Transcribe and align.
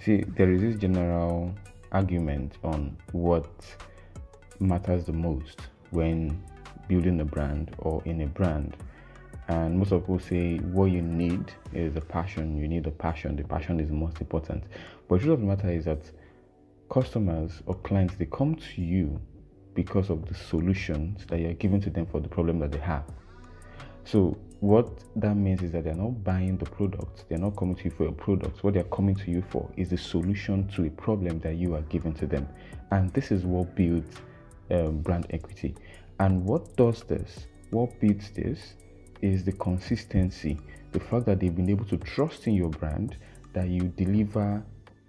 see, 0.00 0.24
there 0.36 0.50
is 0.52 0.60
this 0.60 0.76
general 0.76 1.54
argument 1.92 2.58
on 2.62 2.96
what 3.12 3.48
matters 4.60 5.04
the 5.04 5.12
most 5.12 5.60
when 5.90 6.42
building 6.88 7.20
a 7.20 7.24
brand 7.24 7.74
or 7.78 8.02
in 8.04 8.22
a 8.22 8.26
brand. 8.26 8.76
And 9.48 9.78
most 9.78 9.92
of 9.92 10.02
people 10.02 10.18
say 10.18 10.58
what 10.58 10.86
you 10.86 11.02
need 11.02 11.52
is 11.72 11.96
a 11.96 12.00
passion. 12.00 12.56
You 12.56 12.66
need 12.66 12.86
a 12.86 12.90
passion. 12.90 13.36
The 13.36 13.44
passion 13.44 13.78
is 13.78 13.88
the 13.88 13.94
most 13.94 14.20
important. 14.20 14.64
But 15.08 15.16
the 15.16 15.24
truth 15.24 15.34
of 15.34 15.40
the 15.40 15.46
matter 15.46 15.70
is 15.70 15.84
that 15.84 16.10
customers 16.90 17.62
or 17.66 17.74
clients 17.74 18.16
they 18.16 18.26
come 18.26 18.56
to 18.56 18.82
you 18.82 19.20
because 19.74 20.10
of 20.10 20.26
the 20.26 20.34
solutions 20.34 21.26
that 21.28 21.38
you're 21.38 21.52
giving 21.54 21.80
to 21.82 21.90
them 21.90 22.06
for 22.06 22.20
the 22.20 22.28
problem 22.28 22.58
that 22.60 22.72
they 22.72 22.78
have. 22.78 23.04
So 24.06 24.38
what 24.60 24.88
that 25.16 25.34
means 25.34 25.62
is 25.62 25.72
that 25.72 25.82
they're 25.82 25.94
not 25.94 26.22
buying 26.22 26.56
the 26.58 26.64
product, 26.64 27.24
they're 27.28 27.38
not 27.38 27.56
coming 27.56 27.74
to 27.74 27.84
you 27.84 27.90
for 27.90 28.06
a 28.06 28.12
product. 28.12 28.62
What 28.62 28.74
they're 28.74 28.84
coming 28.84 29.16
to 29.16 29.30
you 29.30 29.42
for 29.42 29.68
is 29.76 29.90
the 29.90 29.98
solution 29.98 30.68
to 30.68 30.84
a 30.86 30.90
problem 30.90 31.40
that 31.40 31.56
you 31.56 31.74
are 31.74 31.82
giving 31.82 32.14
to 32.14 32.26
them. 32.26 32.48
And 32.92 33.12
this 33.12 33.32
is 33.32 33.44
what 33.44 33.74
builds 33.74 34.16
um, 34.70 35.00
brand 35.00 35.26
equity. 35.30 35.74
And 36.20 36.44
what 36.44 36.76
does 36.76 37.02
this? 37.02 37.46
What 37.70 37.98
builds 38.00 38.30
this 38.30 38.74
is 39.22 39.44
the 39.44 39.52
consistency, 39.52 40.56
the 40.92 41.00
fact 41.00 41.26
that 41.26 41.40
they've 41.40 41.54
been 41.54 41.68
able 41.68 41.84
to 41.86 41.96
trust 41.96 42.46
in 42.46 42.54
your 42.54 42.70
brand, 42.70 43.16
that 43.54 43.68
you 43.68 43.82
deliver 43.96 44.64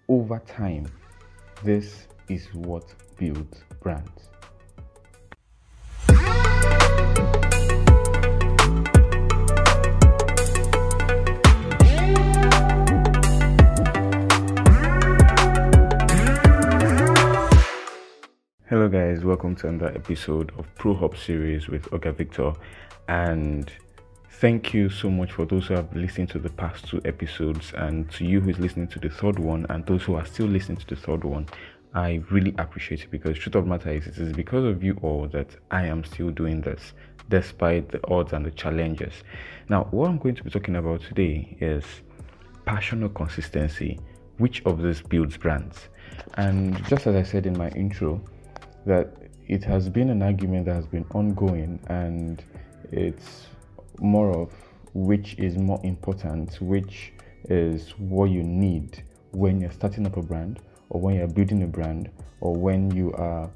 over 0.10 0.40
time. 0.40 0.88
This 1.64 2.08
is 2.30 2.48
what 2.54 2.96
builds 3.18 3.64
brands. 3.80 4.30
Guys, 19.18 19.26
welcome 19.26 19.56
to 19.56 19.68
another 19.68 19.92
episode 19.96 20.52
of 20.60 20.74
Pro 20.76 20.94
Hub 20.94 21.18
series 21.18 21.68
with 21.68 21.90
Oga 21.90 22.14
Victor. 22.14 22.54
And 23.08 23.72
thank 24.34 24.76
you 24.76 24.92
so 24.92 25.10
much 25.10 25.32
for 25.32 25.44
those 25.46 25.66
who 25.66 25.74
have 25.74 25.92
listened 25.96 26.30
to 26.30 26.40
the 26.40 26.52
past 26.52 26.88
two 26.88 27.02
episodes, 27.04 27.74
and 27.76 28.12
to 28.12 28.26
you 28.26 28.40
who 28.40 28.52
is 28.52 28.60
listening 28.60 28.88
to 28.90 29.00
the 29.00 29.10
third 29.10 29.40
one, 29.40 29.66
and 29.70 29.84
those 29.88 30.04
who 30.04 30.14
are 30.14 30.26
still 30.26 30.46
listening 30.46 30.78
to 30.78 30.86
the 30.86 30.96
third 30.96 31.24
one. 31.24 31.48
I 31.96 32.22
really 32.30 32.54
appreciate 32.60 33.06
it 33.06 33.10
because 33.10 33.40
truth 33.40 33.56
of 33.56 33.66
matter 33.66 33.90
is 33.90 34.06
it 34.06 34.20
is 34.20 34.34
because 34.34 34.66
of 34.66 34.84
you 34.84 35.00
all 35.02 35.28
that 35.30 35.50
I 35.72 35.88
am 35.88 36.04
still 36.04 36.30
doing 36.30 36.62
this 36.62 36.94
despite 37.28 37.90
the 37.90 38.06
odds 38.08 38.34
and 38.34 38.46
the 38.46 38.52
challenges. 38.52 39.14
Now, 39.68 39.86
what 39.86 40.10
I'm 40.10 40.20
going 40.20 40.36
to 40.36 40.44
be 40.44 40.52
talking 40.52 40.76
about 40.76 41.02
today 41.02 41.58
is 41.60 41.84
passion 42.66 43.02
or 43.02 43.10
consistency. 43.10 44.00
Which 44.38 44.64
of 44.66 44.84
these 44.84 45.02
builds 45.02 45.38
brands? 45.38 45.88
And 46.36 46.86
just 46.86 47.08
as 47.08 47.16
I 47.16 47.24
said 47.24 47.48
in 47.48 47.58
my 47.58 47.70
intro, 47.70 48.22
that 48.88 49.14
it 49.48 49.64
has 49.64 49.88
been 49.90 50.10
an 50.10 50.22
argument 50.22 50.66
that 50.66 50.76
has 50.76 50.88
been 50.88 51.06
ongoing 51.14 51.80
and 51.88 52.44
it's 52.92 53.48
more 54.00 54.32
of 54.36 54.52
which 54.94 55.36
is 55.38 55.58
more 55.58 55.80
important, 55.84 56.60
which 56.62 57.14
is 57.50 57.92
what 57.98 58.26
you 58.26 58.44
need 58.44 59.04
when 59.32 59.62
you're 59.62 59.72
starting 59.72 60.06
up 60.06 60.18
a 60.18 60.22
brand 60.22 60.60
or 60.90 61.00
when 61.00 61.16
you're 61.16 61.28
building 61.28 61.64
a 61.64 61.68
brand 61.68 62.10
or 62.42 62.56
when 62.56 62.90
you 62.92 63.14
are 63.14 63.50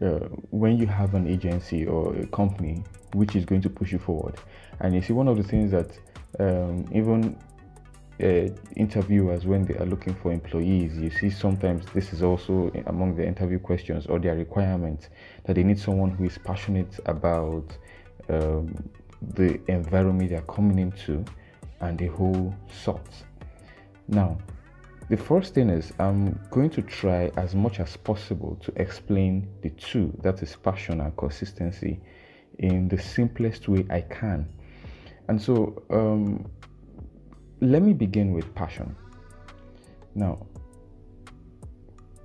uh, 0.00 0.26
when 0.50 0.76
you 0.76 0.86
have 0.86 1.14
an 1.14 1.28
agency 1.28 1.86
or 1.86 2.16
a 2.16 2.26
company 2.26 2.82
which 3.14 3.36
is 3.36 3.44
going 3.44 3.60
to 3.60 3.70
push 3.70 3.92
you 3.92 3.98
forward. 3.98 4.34
And 4.80 4.94
you 4.94 5.02
see 5.02 5.12
one 5.12 5.28
of 5.28 5.36
the 5.36 5.44
things 5.44 5.70
that 5.70 5.90
um, 6.40 6.86
even 6.92 7.36
uh, 8.22 8.48
interviewers 8.76 9.46
when 9.46 9.64
they 9.64 9.74
are 9.74 9.86
looking 9.86 10.14
for 10.14 10.32
employees 10.32 10.96
you 10.96 11.10
see 11.10 11.30
sometimes 11.30 11.84
this 11.94 12.12
is 12.12 12.22
also 12.22 12.70
among 12.86 13.14
the 13.16 13.26
interview 13.26 13.58
questions 13.58 14.06
or 14.06 14.18
their 14.18 14.36
requirements 14.36 15.08
that 15.44 15.56
they 15.56 15.62
need 15.62 15.78
someone 15.78 16.10
who 16.10 16.24
is 16.24 16.38
passionate 16.44 17.00
about 17.06 17.76
um, 18.28 18.74
the 19.34 19.60
environment 19.68 20.30
they're 20.30 20.40
coming 20.42 20.78
into 20.78 21.24
and 21.80 21.98
the 21.98 22.06
whole 22.06 22.54
sort. 22.70 23.08
Now 24.08 24.38
the 25.08 25.16
first 25.16 25.52
thing 25.52 25.68
is 25.68 25.92
i'm 25.98 26.38
going 26.50 26.70
to 26.70 26.80
try 26.80 27.30
as 27.36 27.54
much 27.54 27.80
as 27.80 27.96
possible 27.98 28.56
to 28.62 28.72
explain 28.76 29.46
the 29.60 29.70
two 29.70 30.10
that 30.22 30.42
is 30.42 30.56
passion 30.56 31.00
and 31.00 31.14
consistency 31.16 32.00
in 32.60 32.88
the 32.88 32.98
simplest 32.98 33.68
way 33.68 33.84
i 33.90 34.00
can. 34.00 34.48
And 35.28 35.40
so 35.40 35.82
um, 35.90 36.50
let 37.62 37.80
me 37.80 37.92
begin 37.92 38.32
with 38.32 38.52
passion. 38.56 38.96
Now, 40.16 40.44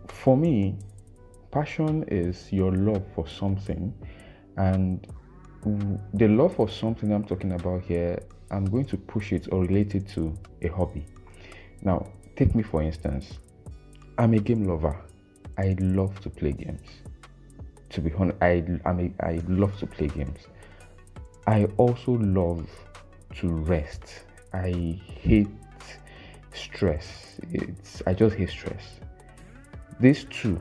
for 0.08 0.36
me, 0.36 0.80
passion 1.52 2.03
is 2.08 2.52
your 2.52 2.72
love 2.72 3.03
for 3.14 3.28
something, 3.28 3.94
and 4.58 5.06
the 6.16 6.28
love 6.28 6.56
for 6.56 6.68
something 6.68 7.12
I'm 7.12 7.24
talking 7.24 7.52
about 7.52 7.84
here, 7.84 8.20
I'm 8.50 8.66
going 8.66 8.86
to 8.86 8.98
push 8.98 9.31
it 9.31 9.48
or 9.52 9.62
relate 9.62 9.94
it 9.94 10.08
to 10.16 10.36
a 10.64 10.70
hobby. 10.70 11.06
Now, 11.84 12.08
take 12.36 12.56
me 12.56 12.64
for 12.64 12.81
instance, 12.81 13.38
I'm 14.18 14.34
a 14.34 14.40
game 14.40 14.64
lover. 14.64 15.00
I 15.59 15.75
love 15.80 16.19
to 16.22 16.31
play 16.31 16.54
games. 16.54 16.88
To 17.90 18.02
be 18.02 18.12
honest, 18.18 18.38
I, 18.42 18.64
I'm 18.86 19.00
a, 19.00 19.24
I 19.24 19.40
love 19.48 19.78
to 19.80 19.86
play 19.86 20.08
games. 20.08 20.40
I 21.46 21.66
also 21.78 22.14
love 22.14 22.68
to 23.36 23.50
rest. 23.50 24.24
I 24.53 25.00
hate 25.06 25.50
stress. 26.53 27.40
It's 27.52 28.02
I 28.08 28.13
just 28.13 28.35
hate 28.35 28.50
stress. 28.50 29.00
These 30.00 30.25
two 30.25 30.59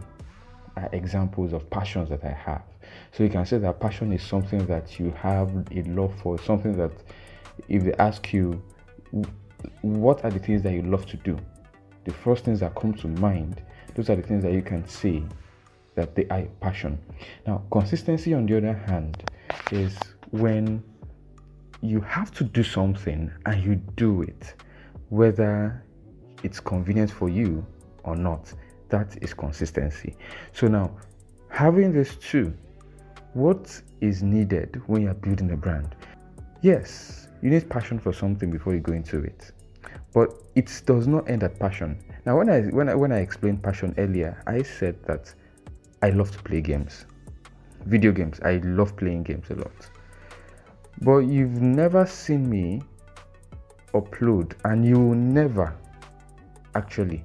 are 0.76 0.88
examples 0.92 1.52
of 1.52 1.68
passions 1.70 2.08
that 2.10 2.24
I 2.24 2.32
have. 2.32 2.62
So 3.12 3.24
you 3.24 3.30
can 3.30 3.46
say 3.46 3.58
that 3.58 3.80
passion 3.80 4.12
is 4.12 4.22
something 4.22 4.66
that 4.66 4.98
you 4.98 5.10
have 5.12 5.50
a 5.70 5.82
love 5.84 6.14
for, 6.20 6.38
something 6.38 6.76
that 6.76 6.92
if 7.68 7.84
they 7.84 7.92
ask 7.94 8.32
you 8.32 8.62
what 9.82 10.24
are 10.24 10.30
the 10.30 10.38
things 10.38 10.62
that 10.62 10.72
you 10.72 10.82
love 10.82 11.06
to 11.06 11.16
do, 11.18 11.38
the 12.04 12.12
first 12.12 12.44
things 12.44 12.60
that 12.60 12.74
come 12.74 12.94
to 12.94 13.08
mind, 13.08 13.62
those 13.94 14.10
are 14.10 14.16
the 14.16 14.22
things 14.22 14.42
that 14.42 14.52
you 14.52 14.62
can 14.62 14.86
say 14.86 15.22
that 15.94 16.14
they 16.14 16.26
are 16.28 16.42
passion. 16.60 16.98
Now, 17.46 17.62
consistency 17.70 18.34
on 18.34 18.46
the 18.46 18.58
other 18.58 18.74
hand 18.74 19.28
is 19.72 19.96
when 20.30 20.82
you 21.80 22.00
have 22.00 22.30
to 22.32 22.44
do 22.44 22.62
something 22.62 23.30
and 23.44 23.62
you 23.62 23.76
do 23.96 24.22
it, 24.22 24.54
whether 25.08 25.84
it's 26.42 26.60
convenient 26.60 27.10
for 27.10 27.28
you 27.28 27.64
or 28.04 28.16
not. 28.16 28.52
That 28.88 29.16
is 29.22 29.34
consistency. 29.34 30.16
So 30.52 30.68
now, 30.68 30.96
having 31.48 31.92
this 31.92 32.16
two, 32.16 32.54
what 33.34 33.82
is 34.00 34.22
needed 34.22 34.80
when 34.86 35.02
you're 35.02 35.14
building 35.14 35.50
a 35.50 35.56
brand? 35.56 35.94
Yes, 36.62 37.28
you 37.42 37.50
need 37.50 37.68
passion 37.68 37.98
for 37.98 38.12
something 38.12 38.50
before 38.50 38.74
you 38.74 38.80
go 38.80 38.92
into 38.92 39.22
it, 39.22 39.52
but 40.12 40.42
it 40.54 40.82
does 40.86 41.06
not 41.06 41.28
end 41.28 41.42
at 41.42 41.58
passion. 41.58 41.98
Now, 42.24 42.38
when 42.38 42.48
I 42.48 42.62
when 42.62 42.88
I 42.88 42.94
when 42.94 43.12
I 43.12 43.18
explained 43.18 43.62
passion 43.62 43.94
earlier, 43.98 44.42
I 44.46 44.62
said 44.62 44.96
that 45.04 45.32
I 46.02 46.10
love 46.10 46.30
to 46.30 46.42
play 46.42 46.60
games, 46.60 47.06
video 47.84 48.12
games. 48.12 48.40
I 48.40 48.58
love 48.58 48.96
playing 48.96 49.24
games 49.24 49.50
a 49.50 49.54
lot. 49.54 49.90
But 51.02 51.18
you've 51.18 51.60
never 51.60 52.06
seen 52.06 52.48
me 52.48 52.82
upload, 53.94 54.54
and 54.64 54.84
you 54.84 54.98
will 54.98 55.14
never 55.14 55.74
actually 56.74 57.24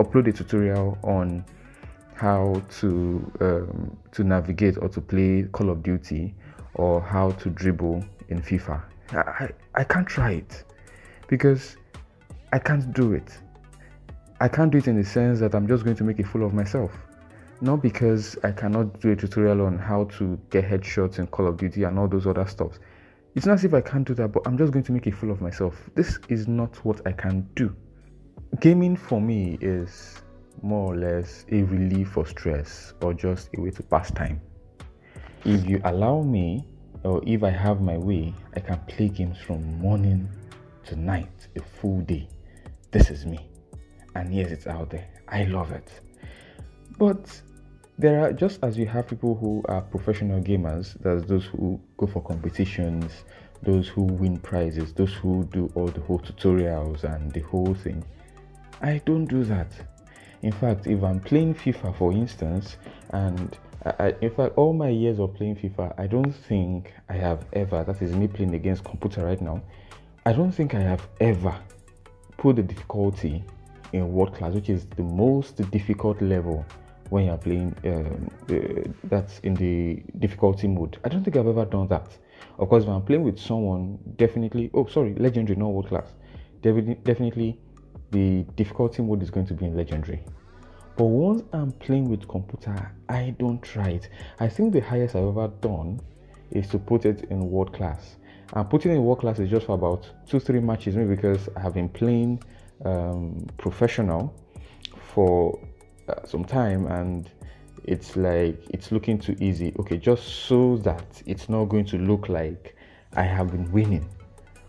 upload 0.00 0.28
a 0.28 0.32
tutorial 0.32 0.98
on 1.02 1.44
how 2.14 2.62
to 2.80 3.32
um, 3.40 3.96
to 4.12 4.24
navigate 4.24 4.78
or 4.78 4.88
to 4.88 5.00
play 5.00 5.46
Call 5.52 5.70
of 5.70 5.82
Duty 5.82 6.34
or 6.74 7.00
how 7.00 7.30
to 7.32 7.50
dribble 7.50 8.04
in 8.28 8.40
FIFA. 8.40 8.82
I, 9.12 9.50
I 9.74 9.84
can't 9.84 10.06
try 10.06 10.32
it 10.32 10.64
because 11.28 11.76
I 12.52 12.58
can't 12.58 12.92
do 12.92 13.12
it. 13.12 13.38
I 14.40 14.48
can't 14.48 14.70
do 14.70 14.78
it 14.78 14.88
in 14.88 14.96
the 14.96 15.04
sense 15.04 15.40
that 15.40 15.54
I'm 15.54 15.66
just 15.66 15.84
going 15.84 15.96
to 15.96 16.04
make 16.04 16.18
a 16.18 16.24
fool 16.24 16.44
of 16.44 16.52
myself. 16.52 16.92
Not 17.64 17.80
because 17.80 18.36
I 18.44 18.52
cannot 18.52 19.00
do 19.00 19.12
a 19.12 19.16
tutorial 19.16 19.62
on 19.62 19.78
how 19.78 20.04
to 20.18 20.38
get 20.50 20.68
headshots 20.68 21.18
in 21.18 21.26
Call 21.28 21.46
of 21.46 21.56
Duty 21.56 21.84
and 21.84 21.98
all 21.98 22.06
those 22.06 22.26
other 22.26 22.46
stuff. 22.46 22.78
It's 23.34 23.46
not 23.46 23.54
as 23.54 23.64
if 23.64 23.72
I 23.72 23.80
can't 23.80 24.06
do 24.06 24.12
that, 24.16 24.32
but 24.32 24.42
I'm 24.46 24.58
just 24.58 24.70
going 24.70 24.84
to 24.84 24.92
make 24.92 25.06
a 25.06 25.10
fool 25.10 25.30
of 25.30 25.40
myself. 25.40 25.88
This 25.94 26.18
is 26.28 26.46
not 26.46 26.76
what 26.84 27.00
I 27.06 27.12
can 27.12 27.48
do. 27.54 27.74
Gaming 28.60 28.96
for 28.96 29.18
me 29.18 29.56
is 29.62 30.20
more 30.60 30.92
or 30.92 30.98
less 30.98 31.46
a 31.52 31.62
relief 31.62 32.10
for 32.10 32.26
stress 32.26 32.92
or 33.00 33.14
just 33.14 33.48
a 33.56 33.60
way 33.62 33.70
to 33.70 33.82
pass 33.82 34.10
time. 34.10 34.42
If 35.46 35.66
you 35.66 35.80
allow 35.84 36.20
me, 36.20 36.66
or 37.02 37.22
if 37.26 37.42
I 37.42 37.50
have 37.50 37.80
my 37.80 37.96
way, 37.96 38.34
I 38.54 38.60
can 38.60 38.78
play 38.88 39.08
games 39.08 39.38
from 39.38 39.78
morning 39.78 40.28
to 40.84 40.96
night, 40.96 41.48
a 41.56 41.62
full 41.62 42.02
day. 42.02 42.28
This 42.90 43.08
is 43.08 43.24
me. 43.24 43.48
And 44.16 44.34
yes, 44.34 44.50
it's 44.50 44.66
out 44.66 44.90
there. 44.90 45.08
I 45.28 45.44
love 45.44 45.72
it. 45.72 45.88
But 46.98 47.40
there 47.98 48.20
are 48.20 48.32
just 48.32 48.58
as 48.62 48.76
you 48.76 48.86
have 48.86 49.08
people 49.08 49.34
who 49.36 49.62
are 49.66 49.80
professional 49.80 50.40
gamers, 50.40 51.00
there's 51.00 51.24
those 51.24 51.44
who 51.46 51.80
go 51.96 52.06
for 52.06 52.22
competitions, 52.22 53.24
those 53.62 53.88
who 53.88 54.02
win 54.02 54.36
prizes, 54.38 54.92
those 54.92 55.12
who 55.14 55.44
do 55.52 55.70
all 55.74 55.86
the 55.86 56.00
whole 56.00 56.18
tutorials 56.18 57.04
and 57.04 57.32
the 57.32 57.40
whole 57.40 57.74
thing. 57.74 58.04
I 58.82 59.00
don't 59.06 59.26
do 59.26 59.44
that. 59.44 59.68
In 60.42 60.52
fact, 60.52 60.86
if 60.86 61.02
I'm 61.02 61.20
playing 61.20 61.54
FIFA, 61.54 61.96
for 61.96 62.12
instance, 62.12 62.76
and 63.10 63.56
I, 63.84 64.14
in 64.20 64.30
fact, 64.30 64.54
all 64.56 64.72
my 64.72 64.88
years 64.88 65.18
of 65.18 65.34
playing 65.34 65.56
FIFA, 65.56 65.98
I 65.98 66.06
don't 66.06 66.32
think 66.32 66.92
I 67.08 67.14
have 67.14 67.46
ever, 67.52 67.84
that 67.84 68.02
is 68.02 68.12
me 68.12 68.26
playing 68.26 68.54
against 68.54 68.84
computer 68.84 69.24
right 69.24 69.40
now, 69.40 69.62
I 70.26 70.32
don't 70.32 70.52
think 70.52 70.74
I 70.74 70.80
have 70.80 71.06
ever 71.20 71.54
put 72.36 72.56
the 72.56 72.62
difficulty 72.62 73.44
in 73.92 74.12
world 74.12 74.34
class, 74.34 74.52
which 74.52 74.68
is 74.68 74.84
the 74.86 75.02
most 75.02 75.56
difficult 75.70 76.20
level 76.20 76.64
when 77.14 77.26
you're 77.26 77.38
playing 77.38 77.72
um, 77.84 78.28
uh, 78.50 78.90
that's 79.04 79.38
in 79.44 79.54
the 79.54 80.02
difficulty 80.18 80.66
mode. 80.66 80.98
I 81.04 81.08
don't 81.08 81.22
think 81.22 81.36
I've 81.36 81.46
ever 81.46 81.64
done 81.64 81.86
that. 81.86 82.08
Of 82.58 82.68
course, 82.68 82.82
if 82.82 82.88
I'm 82.88 83.02
playing 83.02 83.22
with 83.22 83.38
someone, 83.38 84.00
definitely, 84.16 84.68
oh, 84.74 84.86
sorry, 84.86 85.14
legendary, 85.14 85.56
not 85.56 85.68
world 85.68 85.86
class, 85.86 86.08
definitely 86.60 87.60
the 88.10 88.44
difficulty 88.56 89.00
mode 89.02 89.22
is 89.22 89.30
going 89.30 89.46
to 89.46 89.54
be 89.54 89.66
in 89.66 89.76
legendary. 89.76 90.24
But 90.96 91.04
once 91.04 91.44
I'm 91.52 91.70
playing 91.70 92.10
with 92.10 92.26
computer, 92.26 92.90
I 93.08 93.32
don't 93.38 93.62
try 93.62 93.90
it. 93.90 94.08
I 94.40 94.48
think 94.48 94.72
the 94.72 94.80
highest 94.80 95.14
I've 95.14 95.28
ever 95.28 95.52
done 95.60 96.00
is 96.50 96.66
to 96.70 96.80
put 96.80 97.04
it 97.04 97.30
in 97.30 97.48
world 97.48 97.72
class. 97.72 98.16
And 98.54 98.68
putting 98.68 98.90
in 98.90 99.04
world 99.04 99.20
class 99.20 99.38
is 99.38 99.48
just 99.48 99.66
for 99.66 99.74
about 99.74 100.10
two, 100.28 100.40
three 100.40 100.58
matches, 100.58 100.96
maybe 100.96 101.14
because 101.14 101.48
I 101.56 101.60
have 101.60 101.74
been 101.74 101.90
playing 101.90 102.42
um, 102.84 103.46
professional 103.56 104.34
for 105.14 105.60
some 106.26 106.44
time 106.44 106.86
and 106.86 107.30
it's 107.84 108.16
like 108.16 108.58
it's 108.70 108.92
looking 108.92 109.18
too 109.18 109.36
easy. 109.40 109.74
Okay, 109.78 109.98
just 109.98 110.26
so 110.46 110.76
that 110.78 111.22
it's 111.26 111.48
not 111.48 111.66
going 111.66 111.84
to 111.86 111.98
look 111.98 112.28
like 112.28 112.76
I 113.14 113.22
have 113.22 113.50
been 113.50 113.70
winning. 113.70 114.08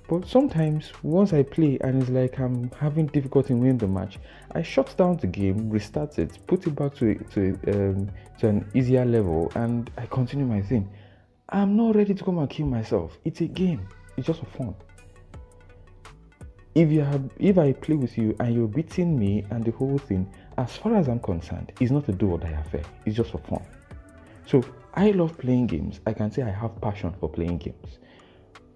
But 0.07 0.27
sometimes 0.27 0.91
once 1.01 1.33
I 1.33 1.41
play 1.41 1.79
and 1.81 2.01
it's 2.01 2.11
like 2.11 2.39
I'm 2.39 2.69
having 2.79 3.07
difficulty 3.07 3.53
in 3.53 3.59
winning 3.59 3.77
the 3.77 3.87
match, 3.87 4.19
I 4.51 4.61
shut 4.61 4.95
down 4.97 5.17
the 5.17 5.27
game, 5.27 5.69
restart 5.69 6.19
it, 6.19 6.37
put 6.45 6.67
it 6.67 6.75
back 6.75 6.93
to 6.95 7.15
to 7.15 7.59
um, 7.67 8.11
to 8.39 8.47
an 8.47 8.69
easier 8.75 9.05
level, 9.05 9.51
and 9.55 9.89
I 9.97 10.05
continue 10.05 10.45
my 10.45 10.61
thing. 10.61 10.89
I'm 11.49 11.75
not 11.75 11.95
ready 11.95 12.13
to 12.13 12.23
come 12.23 12.37
and 12.39 12.49
kill 12.49 12.67
myself. 12.67 13.17
It's 13.23 13.41
a 13.41 13.47
game. 13.47 13.87
It's 14.17 14.27
just 14.27 14.39
for 14.39 14.45
fun. 14.45 14.75
If 16.73 16.91
you 16.91 17.01
have, 17.01 17.29
if 17.39 17.57
I 17.57 17.71
play 17.71 17.95
with 17.95 18.17
you 18.17 18.35
and 18.39 18.53
you're 18.53 18.67
beating 18.67 19.17
me 19.17 19.45
and 19.49 19.63
the 19.63 19.71
whole 19.71 19.97
thing, 19.97 20.29
as 20.57 20.75
far 20.78 20.96
as 20.96 21.07
I'm 21.07 21.19
concerned, 21.19 21.72
it's 21.80 21.92
not 21.92 22.07
a 22.10 22.12
do 22.12 22.31
or 22.31 22.38
die 22.38 22.50
affair. 22.50 22.84
It's 23.06 23.16
just 23.16 23.31
for 23.31 23.40
fun. 23.40 23.63
So 24.46 24.63
I 24.94 25.12
love 25.12 25.38
playing 25.38 25.68
games. 25.68 26.00
I 26.06 26.13
can 26.13 26.31
say 26.31 26.44
I 26.44 26.52
have 26.52 26.80
passion 26.81 27.13
for 27.19 27.30
playing 27.30 27.57
games. 27.57 28.00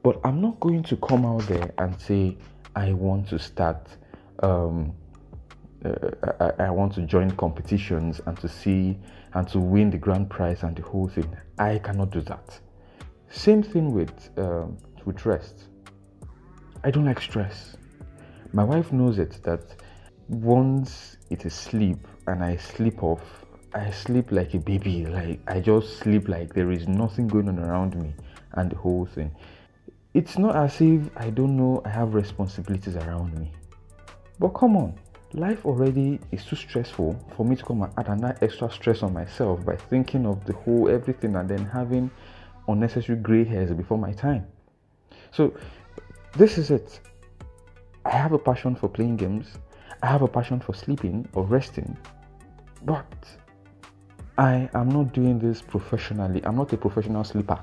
But 0.03 0.19
I'm 0.23 0.41
not 0.41 0.59
going 0.59 0.83
to 0.83 0.97
come 0.97 1.25
out 1.25 1.45
there 1.47 1.73
and 1.77 1.99
say 1.99 2.37
I 2.75 2.93
want 2.93 3.27
to 3.29 3.39
start. 3.39 3.87
Um, 4.41 4.93
uh, 5.85 5.93
I, 6.39 6.65
I, 6.65 6.69
want 6.71 6.93
to 6.95 7.01
join 7.03 7.31
competitions 7.31 8.19
and 8.25 8.37
to 8.39 8.49
see 8.49 8.97
and 9.33 9.47
to 9.47 9.59
win 9.59 9.89
the 9.89 9.97
grand 9.97 10.29
prize 10.29 10.63
and 10.63 10.75
the 10.75 10.81
whole 10.81 11.07
thing. 11.07 11.29
I 11.57 11.77
cannot 11.79 12.11
do 12.11 12.19
that. 12.21 12.59
Same 13.29 13.63
thing 13.63 13.93
with 13.93 14.29
um, 14.37 14.77
with 15.05 15.25
rest. 15.25 15.67
I 16.83 16.91
don't 16.91 17.05
like 17.05 17.21
stress. 17.21 17.77
My 18.51 18.63
wife 18.63 18.91
knows 18.91 19.19
it 19.19 19.39
that 19.43 19.75
once 20.27 21.17
it 21.29 21.45
is 21.45 21.53
sleep 21.53 22.07
and 22.27 22.43
I 22.43 22.57
sleep 22.57 23.03
off, 23.03 23.45
I 23.73 23.91
sleep 23.91 24.31
like 24.31 24.53
a 24.53 24.59
baby. 24.59 25.05
Like 25.05 25.39
I 25.47 25.59
just 25.59 25.97
sleep 25.97 26.27
like 26.27 26.53
there 26.53 26.71
is 26.71 26.87
nothing 26.87 27.27
going 27.27 27.49
on 27.49 27.59
around 27.59 27.95
me 27.95 28.13
and 28.53 28.71
the 28.71 28.75
whole 28.75 29.05
thing 29.05 29.31
it's 30.13 30.37
not 30.37 30.55
as 30.55 30.81
if 30.81 31.09
I 31.15 31.29
don't 31.29 31.55
know 31.55 31.81
I 31.85 31.89
have 31.89 32.13
responsibilities 32.13 32.95
around 32.95 33.37
me. 33.37 33.51
But 34.39 34.49
come 34.49 34.75
on, 34.75 34.95
life 35.33 35.65
already 35.65 36.19
is 36.31 36.43
too 36.45 36.55
stressful 36.55 37.23
for 37.35 37.45
me 37.45 37.55
to 37.55 37.63
come 37.63 37.83
and 37.83 37.93
add 37.97 38.07
another 38.07 38.37
extra 38.41 38.71
stress 38.71 39.03
on 39.03 39.13
myself 39.13 39.63
by 39.63 39.75
thinking 39.75 40.25
of 40.25 40.43
the 40.45 40.53
whole 40.53 40.89
everything 40.89 41.35
and 41.35 41.47
then 41.47 41.65
having 41.65 42.09
unnecessary 42.67 43.17
gray 43.19 43.43
hairs 43.43 43.71
before 43.71 43.97
my 43.97 44.11
time. 44.13 44.47
So, 45.31 45.53
this 46.35 46.57
is 46.57 46.71
it. 46.71 46.99
I 48.05 48.11
have 48.11 48.31
a 48.31 48.39
passion 48.39 48.75
for 48.75 48.89
playing 48.89 49.17
games, 49.17 49.47
I 50.01 50.07
have 50.07 50.21
a 50.21 50.27
passion 50.27 50.59
for 50.59 50.73
sleeping 50.73 51.27
or 51.33 51.43
resting, 51.43 51.97
but 52.85 53.05
I 54.37 54.69
am 54.73 54.89
not 54.89 55.13
doing 55.13 55.39
this 55.39 55.61
professionally. 55.61 56.43
I'm 56.45 56.55
not 56.55 56.71
a 56.73 56.77
professional 56.77 57.23
sleeper, 57.23 57.59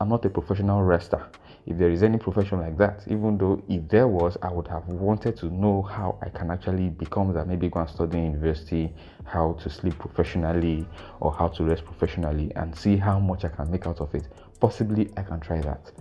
I'm 0.00 0.08
not 0.08 0.24
a 0.24 0.30
professional 0.30 0.82
rester 0.82 1.28
if 1.68 1.76
there 1.76 1.90
is 1.90 2.02
any 2.02 2.16
profession 2.16 2.60
like 2.60 2.78
that, 2.78 3.02
even 3.08 3.36
though 3.36 3.62
if 3.68 3.86
there 3.88 4.08
was, 4.08 4.38
I 4.40 4.50
would 4.50 4.66
have 4.68 4.86
wanted 4.88 5.36
to 5.36 5.46
know 5.54 5.82
how 5.82 6.18
I 6.22 6.30
can 6.30 6.50
actually 6.50 6.88
become 6.88 7.34
that. 7.34 7.46
Maybe 7.46 7.68
go 7.68 7.80
and 7.80 7.90
study 7.90 8.16
in 8.16 8.24
university, 8.32 8.94
how 9.24 9.52
to 9.62 9.68
sleep 9.68 9.98
professionally 9.98 10.86
or 11.20 11.30
how 11.30 11.48
to 11.48 11.64
rest 11.64 11.84
professionally 11.84 12.50
and 12.56 12.74
see 12.74 12.96
how 12.96 13.18
much 13.18 13.44
I 13.44 13.48
can 13.48 13.70
make 13.70 13.86
out 13.86 14.00
of 14.00 14.14
it. 14.14 14.28
Possibly 14.58 15.10
I 15.18 15.22
can 15.22 15.40
try 15.40 15.60
that. 15.60 15.92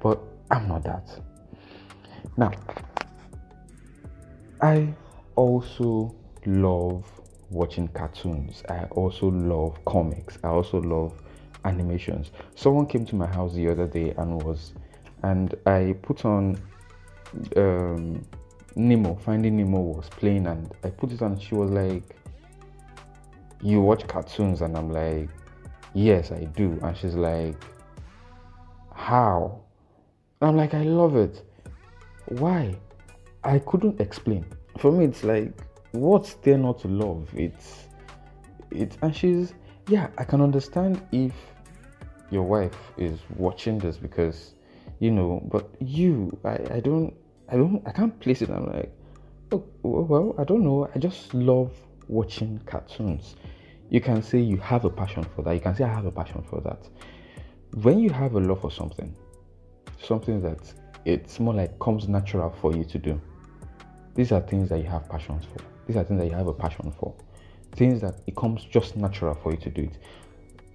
But 0.00 0.20
I'm 0.48 0.68
not 0.68 0.84
that. 0.84 1.08
Now, 2.36 2.52
I 4.62 4.94
also 5.36 6.14
love 6.46 7.04
watching 7.50 7.88
cartoons. 7.88 8.62
I 8.68 8.84
also 8.90 9.28
love 9.28 9.84
comics. 9.84 10.38
I 10.44 10.48
also 10.48 10.80
love 10.80 11.20
animations. 11.64 12.30
Someone 12.54 12.86
came 12.86 13.04
to 13.06 13.14
my 13.14 13.26
house 13.26 13.54
the 13.54 13.68
other 13.68 13.86
day 13.86 14.14
and 14.16 14.42
was 14.42 14.72
and 15.22 15.54
I 15.66 15.96
put 16.02 16.24
on 16.24 16.58
um, 17.56 18.24
Nemo, 18.76 19.16
Finding 19.16 19.56
Nemo 19.56 19.80
was 19.80 20.08
playing, 20.08 20.46
and 20.46 20.72
I 20.84 20.90
put 20.90 21.12
it 21.12 21.22
on. 21.22 21.38
She 21.38 21.54
was 21.54 21.70
like, 21.70 22.02
"You 23.60 23.80
watch 23.80 24.06
cartoons?" 24.06 24.62
And 24.62 24.76
I'm 24.76 24.90
like, 24.90 25.28
"Yes, 25.92 26.32
I 26.32 26.44
do." 26.44 26.78
And 26.82 26.96
she's 26.96 27.14
like, 27.14 27.56
"How?" 28.94 29.60
And 30.40 30.50
I'm 30.50 30.56
like, 30.56 30.74
"I 30.74 30.82
love 30.82 31.16
it." 31.16 31.42
Why? 32.26 32.76
I 33.42 33.58
couldn't 33.58 34.00
explain. 34.00 34.44
For 34.80 34.90
me, 34.90 35.04
it's 35.04 35.22
like, 35.24 35.52
what's 35.92 36.34
there 36.34 36.58
not 36.58 36.80
to 36.80 36.88
love? 36.88 37.28
It's, 37.34 37.84
it's, 38.70 38.96
and 39.02 39.14
she's, 39.14 39.54
yeah, 39.88 40.08
I 40.18 40.24
can 40.24 40.40
understand 40.40 41.06
if 41.12 41.32
your 42.30 42.44
wife 42.44 42.92
is 42.96 43.18
watching 43.36 43.78
this 43.78 43.96
because 43.96 44.54
you 45.00 45.10
know 45.10 45.42
but 45.50 45.68
you 45.80 46.30
i 46.44 46.58
i 46.70 46.80
don't 46.80 47.12
i 47.48 47.56
don't 47.56 47.82
i 47.86 47.90
can't 47.90 48.18
place 48.20 48.40
it. 48.42 48.50
I'm 48.50 48.66
like 48.66 48.92
oh, 49.52 49.64
oh 49.84 50.02
well 50.02 50.34
i 50.38 50.44
don't 50.44 50.62
know. 50.62 50.88
I 50.94 50.98
just 50.98 51.34
love 51.34 51.72
watching 52.08 52.60
cartoons. 52.66 53.36
You 53.88 54.00
can 54.00 54.22
say 54.22 54.38
you 54.38 54.56
have 54.58 54.84
a 54.84 54.90
passion 54.90 55.24
for 55.34 55.42
that. 55.42 55.54
You 55.54 55.60
can 55.60 55.74
say 55.74 55.84
i 55.84 55.92
have 55.92 56.06
a 56.06 56.12
passion 56.12 56.44
for 56.48 56.60
that. 56.60 56.88
When 57.82 57.98
you 57.98 58.10
have 58.10 58.34
a 58.34 58.40
love 58.40 58.60
for 58.60 58.70
something 58.70 59.14
something 60.02 60.40
that 60.40 60.72
it's 61.04 61.40
more 61.40 61.54
like 61.54 61.78
comes 61.78 62.08
natural 62.08 62.54
for 62.60 62.74
you 62.74 62.84
to 62.84 62.98
do 62.98 63.20
these 64.14 64.32
are 64.32 64.40
things 64.40 64.68
that 64.70 64.78
you 64.78 64.88
have 64.88 65.08
passions 65.08 65.44
for. 65.44 65.62
These 65.86 65.96
are 65.96 66.04
things 66.04 66.20
that 66.20 66.26
you 66.26 66.34
have 66.34 66.46
a 66.46 66.52
passion 66.52 66.92
for. 66.98 67.14
Things 67.72 68.00
that 68.00 68.20
it 68.26 68.36
comes 68.36 68.64
just 68.64 68.96
natural 68.96 69.34
for 69.34 69.52
you 69.52 69.58
to 69.58 69.70
do 69.70 69.82
it. 69.82 69.98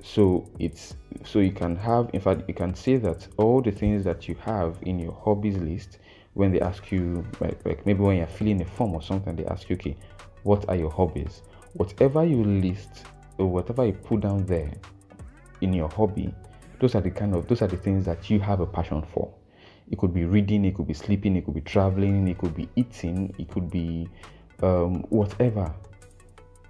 So 0.01 0.49
it's 0.59 0.95
so 1.23 1.39
you 1.39 1.51
can 1.51 1.75
have 1.75 2.09
in 2.13 2.21
fact 2.21 2.43
you 2.47 2.53
can 2.53 2.75
say 2.75 2.97
that 2.97 3.27
all 3.37 3.61
the 3.61 3.71
things 3.71 4.03
that 4.03 4.27
you 4.27 4.35
have 4.35 4.77
in 4.83 4.99
your 4.99 5.13
hobbies 5.13 5.57
list 5.57 5.99
when 6.33 6.51
they 6.51 6.59
ask 6.59 6.91
you 6.91 7.25
like, 7.39 7.65
like 7.65 7.85
maybe 7.85 8.01
when 8.01 8.17
you're 8.17 8.27
filling 8.27 8.61
a 8.61 8.65
form 8.65 8.93
or 8.93 9.01
something 9.01 9.35
they 9.35 9.45
ask 9.45 9.69
you 9.69 9.75
okay 9.75 9.97
what 10.43 10.67
are 10.69 10.75
your 10.75 10.91
hobbies? 10.91 11.41
Whatever 11.73 12.23
you 12.23 12.43
list 12.43 13.05
or 13.39 13.47
whatever 13.47 13.85
you 13.85 13.93
put 13.93 14.21
down 14.21 14.45
there 14.45 14.71
in 15.61 15.73
your 15.73 15.89
hobby 15.89 16.33
those 16.79 16.93
are 16.93 17.01
the 17.01 17.09
kind 17.09 17.33
of 17.33 17.47
those 17.47 17.61
are 17.63 17.67
the 17.67 17.77
things 17.77 18.05
that 18.05 18.29
you 18.29 18.39
have 18.39 18.59
a 18.59 18.65
passion 18.65 19.01
for 19.11 19.33
it 19.91 19.97
could 19.97 20.13
be 20.13 20.25
reading 20.25 20.65
it 20.65 20.75
could 20.75 20.87
be 20.87 20.93
sleeping 20.93 21.35
it 21.35 21.45
could 21.45 21.53
be 21.53 21.61
traveling 21.61 22.27
it 22.27 22.37
could 22.37 22.55
be 22.55 22.67
eating 22.75 23.33
it 23.37 23.49
could 23.49 23.69
be 23.69 24.07
um, 24.63 25.01
whatever 25.09 25.73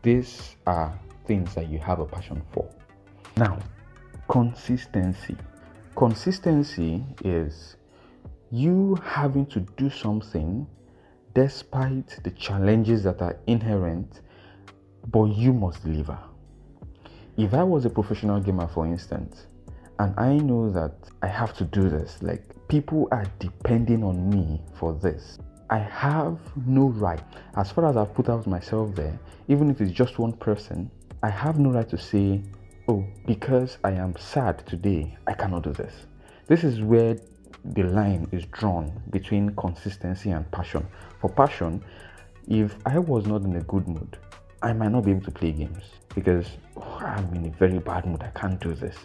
these 0.02 0.56
are 0.68 0.98
things 1.26 1.56
that 1.56 1.70
you 1.70 1.80
have 1.80 2.00
a 2.00 2.06
passion 2.06 2.42
for 2.52 2.70
now, 3.38 3.60
consistency. 4.30 5.36
Consistency 5.98 7.04
is 7.26 7.76
you 8.50 8.98
having 9.04 9.46
to 9.48 9.60
do 9.60 9.90
something 9.90 10.66
despite 11.34 12.18
the 12.24 12.32
challenges 12.32 13.04
that 13.04 13.22
are 13.22 13.38
inherent, 13.48 14.22
but 15.08 15.26
you 15.26 15.52
must 15.52 15.84
deliver. 15.84 16.18
If 17.36 17.54
I 17.54 17.64
was 17.64 17.84
a 17.84 17.90
professional 17.90 18.40
gamer, 18.40 18.68
for 18.68 18.86
instance, 18.86 19.48
and 20.00 20.14
I 20.20 20.38
know 20.38 20.70
that 20.72 20.94
I 21.22 21.28
have 21.28 21.54
to 21.58 21.64
do 21.64 21.90
this, 21.90 22.18
like 22.22 22.44
people 22.68 23.08
are 23.12 23.25
depending 23.40 24.04
on 24.04 24.30
me 24.30 24.62
for 24.74 24.94
this, 24.94 25.40
I 25.70 25.80
have 25.80 26.40
no 26.68 26.90
right, 26.90 27.22
as 27.56 27.72
far 27.72 27.88
as 27.90 27.98
I've 27.98 28.14
put 28.14 28.30
out 28.30 28.46
myself 28.46 28.94
there, 28.94 29.18
even 29.48 29.70
if 29.70 29.82
it's 29.82 29.92
just 29.92 30.20
one 30.20 30.34
person, 30.34 30.92
I 31.24 31.30
have 31.30 31.60
no 31.60 31.72
right 31.72 31.90
to 31.90 31.98
say, 31.98 32.42
oh, 32.88 33.06
because 33.25 33.78
I 33.84 33.92
am 33.92 34.16
sad 34.18 34.66
today, 34.68 35.18
I 35.28 35.34
cannot 35.34 35.64
do 35.64 35.74
this. 35.74 35.94
This 36.48 36.64
is 36.64 36.82
where 36.82 37.18
the 37.64 37.84
line 37.84 38.28
is 38.32 38.46
drawn 38.52 38.92
between 39.10 39.56
consistency 39.56 40.32
and 40.32 40.50
passion. 40.52 40.86
For 41.20 41.30
passion, 41.30 41.84
if 42.48 42.75
I 42.86 43.00
was 43.00 43.25
not 43.25 43.42
in 43.42 43.56
a 43.56 43.62
good 43.62 43.88
mood, 43.88 44.18
I 44.62 44.74
might 44.74 44.92
not 44.92 45.06
be 45.06 45.12
able 45.12 45.25
to 45.25 45.32
play 45.32 45.52
games 45.52 45.84
because 46.16 46.48
oh, 46.78 46.98
I'm 47.02 47.32
in 47.36 47.46
a 47.46 47.50
very 47.50 47.80
bad 47.80 48.06
mood. 48.06 48.24
I 48.24 48.30
can't 48.40 48.60
do 48.60 48.74
this, 48.74 48.96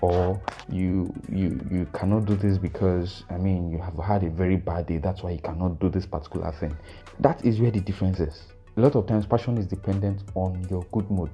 or 0.00 0.40
you 0.68 1.14
you 1.30 1.60
you 1.70 1.86
cannot 1.92 2.24
do 2.24 2.34
this 2.34 2.58
because 2.58 3.24
I 3.30 3.36
mean 3.36 3.70
you 3.70 3.78
have 3.78 3.96
had 3.98 4.24
a 4.24 4.30
very 4.30 4.56
bad 4.56 4.86
day. 4.86 4.98
That's 4.98 5.22
why 5.22 5.32
you 5.32 5.38
cannot 5.40 5.78
do 5.78 5.88
this 5.88 6.06
particular 6.06 6.50
thing. 6.52 6.76
That 7.20 7.44
is 7.44 7.60
where 7.60 7.70
the 7.70 7.80
difference 7.80 8.18
is. 8.18 8.42
A 8.76 8.80
lot 8.80 8.96
of 8.96 9.06
times, 9.06 9.24
passion 9.26 9.56
is 9.58 9.66
dependent 9.66 10.22
on 10.34 10.66
your 10.68 10.82
good 10.90 11.08
mood. 11.10 11.30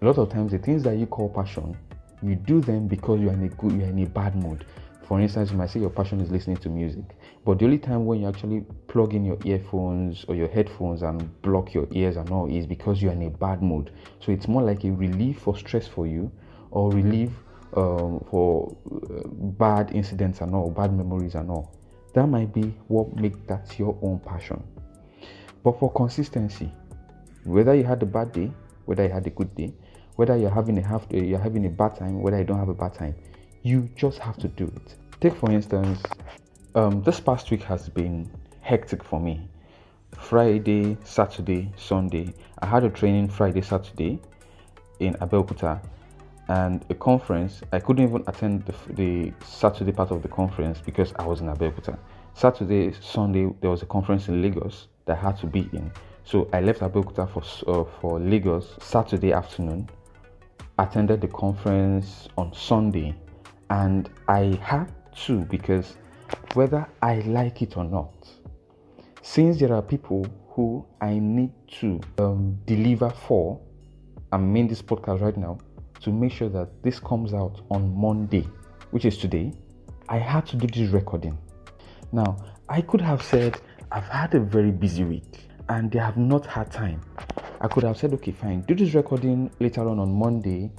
A 0.00 0.06
lot 0.06 0.16
of 0.16 0.30
times, 0.30 0.52
the 0.52 0.58
things 0.58 0.82
that 0.84 0.96
you 0.96 1.04
call 1.06 1.28
passion, 1.28 1.76
you 2.22 2.36
do 2.36 2.60
them 2.62 2.86
because 2.86 3.20
you're 3.20 3.34
in 3.34 3.44
a 3.44 3.48
good, 3.48 3.72
you're 3.72 3.88
in 3.88 3.98
a 3.98 4.06
bad 4.06 4.34
mood. 4.34 4.64
For 5.10 5.20
instance, 5.20 5.50
you 5.50 5.56
might 5.56 5.70
say 5.70 5.80
your 5.80 5.90
passion 5.90 6.20
is 6.20 6.30
listening 6.30 6.58
to 6.58 6.68
music, 6.68 7.02
but 7.44 7.58
the 7.58 7.64
only 7.64 7.78
time 7.78 8.06
when 8.06 8.20
you 8.20 8.28
actually 8.28 8.64
plug 8.86 9.12
in 9.12 9.24
your 9.24 9.38
earphones 9.44 10.24
or 10.28 10.36
your 10.36 10.46
headphones 10.46 11.02
and 11.02 11.42
block 11.42 11.74
your 11.74 11.88
ears 11.90 12.16
and 12.16 12.30
all 12.30 12.46
is 12.46 12.64
because 12.64 13.02
you're 13.02 13.10
in 13.10 13.22
a 13.22 13.30
bad 13.30 13.60
mood. 13.60 13.90
So 14.20 14.30
it's 14.30 14.46
more 14.46 14.62
like 14.62 14.84
a 14.84 14.92
relief 14.92 15.40
for 15.40 15.56
stress 15.56 15.88
for 15.88 16.06
you 16.06 16.30
or 16.70 16.92
relief 16.92 17.30
um, 17.74 18.24
for 18.30 18.76
uh, 18.88 19.26
bad 19.58 19.90
incidents 19.90 20.42
and 20.42 20.54
all, 20.54 20.70
bad 20.70 20.96
memories 20.96 21.34
and 21.34 21.50
all. 21.50 21.74
That 22.14 22.28
might 22.28 22.54
be 22.54 22.72
what 22.86 23.12
makes 23.16 23.40
that 23.48 23.76
your 23.80 23.98
own 24.02 24.20
passion. 24.20 24.62
But 25.64 25.80
for 25.80 25.90
consistency, 25.92 26.72
whether 27.42 27.74
you 27.74 27.82
had 27.82 28.00
a 28.04 28.06
bad 28.06 28.30
day, 28.30 28.52
whether 28.84 29.04
you 29.04 29.10
had 29.10 29.26
a 29.26 29.30
good 29.30 29.52
day, 29.56 29.74
whether 30.14 30.36
you're 30.36 30.50
having 30.50 30.78
a 30.78 30.82
half 30.82 31.08
day, 31.08 31.24
you're 31.24 31.40
having 31.40 31.66
a 31.66 31.70
bad 31.70 31.96
time, 31.96 32.22
whether 32.22 32.38
you 32.38 32.44
don't 32.44 32.60
have 32.60 32.68
a 32.68 32.74
bad 32.74 32.94
time, 32.94 33.16
you 33.62 33.88
just 33.96 34.18
have 34.18 34.38
to 34.38 34.48
do 34.48 34.64
it. 34.64 34.94
Take 35.20 35.34
for 35.34 35.50
instance, 35.50 36.02
um, 36.74 37.02
this 37.02 37.20
past 37.20 37.50
week 37.50 37.62
has 37.64 37.88
been 37.88 38.30
hectic 38.60 39.02
for 39.02 39.20
me. 39.20 39.48
Friday, 40.16 40.96
Saturday, 41.04 41.72
Sunday. 41.76 42.32
I 42.60 42.66
had 42.66 42.84
a 42.84 42.90
training 42.90 43.28
Friday, 43.28 43.62
Saturday 43.62 44.20
in 44.98 45.14
Abeokuta 45.14 45.80
and 46.48 46.84
a 46.90 46.94
conference. 46.94 47.60
I 47.72 47.78
couldn't 47.80 48.08
even 48.08 48.24
attend 48.26 48.64
the, 48.66 48.74
the 48.94 49.32
Saturday 49.44 49.92
part 49.92 50.10
of 50.10 50.22
the 50.22 50.28
conference 50.28 50.80
because 50.80 51.12
I 51.18 51.26
was 51.26 51.40
in 51.40 51.46
Abeokuta. 51.46 51.98
Saturday, 52.34 52.92
Sunday, 53.00 53.48
there 53.60 53.70
was 53.70 53.82
a 53.82 53.86
conference 53.86 54.28
in 54.28 54.42
Lagos 54.42 54.88
that 55.06 55.18
I 55.18 55.20
had 55.20 55.36
to 55.38 55.46
be 55.46 55.68
in. 55.72 55.90
So 56.24 56.48
I 56.52 56.60
left 56.60 56.80
Abeokuta 56.80 57.28
for, 57.28 57.42
uh, 57.70 57.84
for 58.00 58.20
Lagos 58.20 58.76
Saturday 58.80 59.32
afternoon, 59.32 59.88
attended 60.78 61.20
the 61.20 61.28
conference 61.28 62.28
on 62.38 62.52
Sunday, 62.54 63.14
and 63.70 64.10
I 64.28 64.58
had 64.62 64.92
to 65.24 65.44
because 65.46 65.96
whether 66.54 66.86
I 67.00 67.20
like 67.20 67.62
it 67.62 67.76
or 67.76 67.84
not, 67.84 68.28
since 69.22 69.58
there 69.58 69.72
are 69.72 69.82
people 69.82 70.26
who 70.48 70.84
I 71.00 71.18
need 71.18 71.52
to 71.80 72.00
um, 72.18 72.58
deliver 72.66 73.10
for, 73.10 73.60
I'm 74.32 74.54
in 74.56 74.66
this 74.66 74.82
podcast 74.82 75.20
right 75.20 75.36
now 75.36 75.58
to 76.00 76.10
make 76.10 76.32
sure 76.32 76.48
that 76.48 76.82
this 76.82 76.98
comes 76.98 77.32
out 77.32 77.60
on 77.70 77.94
Monday, 77.96 78.46
which 78.90 79.04
is 79.04 79.16
today. 79.16 79.52
I 80.08 80.18
had 80.18 80.46
to 80.46 80.56
do 80.56 80.66
this 80.66 80.92
recording. 80.92 81.38
Now, 82.10 82.36
I 82.68 82.80
could 82.80 83.00
have 83.00 83.22
said, 83.22 83.60
I've 83.92 84.08
had 84.08 84.34
a 84.34 84.40
very 84.40 84.72
busy 84.72 85.04
week 85.04 85.48
and 85.68 85.90
they 85.90 86.00
have 86.00 86.16
not 86.16 86.44
had 86.46 86.72
time. 86.72 87.00
I 87.60 87.68
could 87.68 87.84
have 87.84 87.96
said, 87.96 88.12
okay, 88.14 88.32
fine, 88.32 88.62
do 88.62 88.74
this 88.74 88.94
recording 88.94 89.50
later 89.60 89.88
on 89.88 90.00
on 90.00 90.12
Monday, 90.12 90.72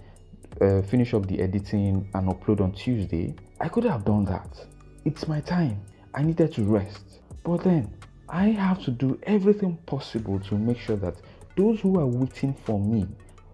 uh, 0.61 0.81
finish 0.83 1.13
up 1.13 1.27
the 1.27 1.41
editing 1.41 2.07
and 2.13 2.29
upload 2.29 2.61
on 2.61 2.71
Tuesday. 2.71 3.33
I 3.59 3.67
could 3.67 3.83
have 3.83 4.05
done 4.05 4.25
that. 4.25 4.65
It's 5.05 5.27
my 5.27 5.41
time. 5.41 5.81
I 6.13 6.21
needed 6.21 6.53
to 6.53 6.63
rest. 6.63 7.19
But 7.43 7.63
then 7.63 7.91
I 8.29 8.49
have 8.49 8.83
to 8.83 8.91
do 8.91 9.19
everything 9.23 9.77
possible 9.87 10.39
to 10.41 10.55
make 10.55 10.79
sure 10.79 10.97
that 10.97 11.15
those 11.55 11.79
who 11.81 11.99
are 11.99 12.05
waiting 12.05 12.53
for 12.53 12.79
me, 12.79 13.07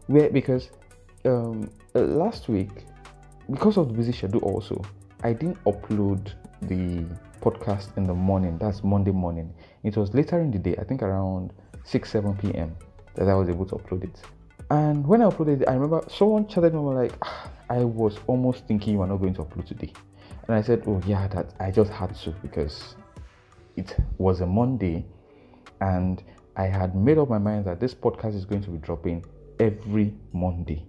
where 0.08 0.30
because 0.30 0.70
um, 1.26 1.70
uh, 1.96 2.00
last 2.00 2.50
week, 2.50 2.70
because 3.50 3.78
of 3.78 3.88
the 3.88 3.94
busy 3.94 4.12
schedule, 4.12 4.42
also 4.42 4.84
I 5.24 5.34
didn't 5.34 5.64
upload 5.64 6.34
the 6.64 7.06
podcast 7.42 7.96
in 7.98 8.04
the 8.04 8.14
morning. 8.14 8.58
That's 8.58 8.84
Monday 8.84 9.12
morning. 9.12 9.54
It 9.84 9.96
was 9.96 10.14
later 10.14 10.40
in 10.42 10.52
the 10.52 10.60
day, 10.60 10.76
I 10.78 10.84
think 10.84 11.02
around 11.02 11.54
6 11.86 12.10
7 12.10 12.36
p.m. 12.38 12.76
that 13.16 13.30
I 13.30 13.36
was 13.36 13.48
able 13.50 13.66
to 13.68 13.76
upload 13.76 14.04
it. 14.04 14.22
And 14.70 15.08
when 15.08 15.22
I 15.22 15.26
uploaded 15.26 15.62
it, 15.62 15.70
I 15.70 15.74
remember 15.74 16.04
someone 16.10 16.48
chatted 16.48 16.74
me 16.74 16.80
like, 16.80 17.14
ah, 17.22 17.50
I 17.70 17.84
was 17.84 18.18
almost 18.28 18.68
thinking 18.68 18.94
you 18.94 19.02
are 19.02 19.08
not 19.08 19.18
going 19.18 19.34
to 19.36 19.44
upload 19.44 19.66
today. 19.66 19.94
And 20.48 20.56
I 20.56 20.62
said, 20.62 20.84
Oh, 20.88 21.02
yeah, 21.06 21.28
that 21.30 21.54
I 21.60 21.72
just 21.72 21.92
had 21.92 22.16
to 22.16 22.32
because 22.42 22.96
it 23.76 23.96
was 24.18 24.42
a 24.42 24.46
Monday 24.46 25.06
and 25.82 26.24
I 26.56 26.66
had 26.66 26.96
made 26.96 27.18
up 27.18 27.30
my 27.30 27.38
mind 27.38 27.66
that 27.66 27.80
this 27.80 27.94
podcast 27.94 28.36
is 28.36 28.46
going 28.46 28.64
to 28.64 28.72
be 28.72 28.78
dropping 28.80 29.24
every 29.60 30.14
Monday. 30.34 30.86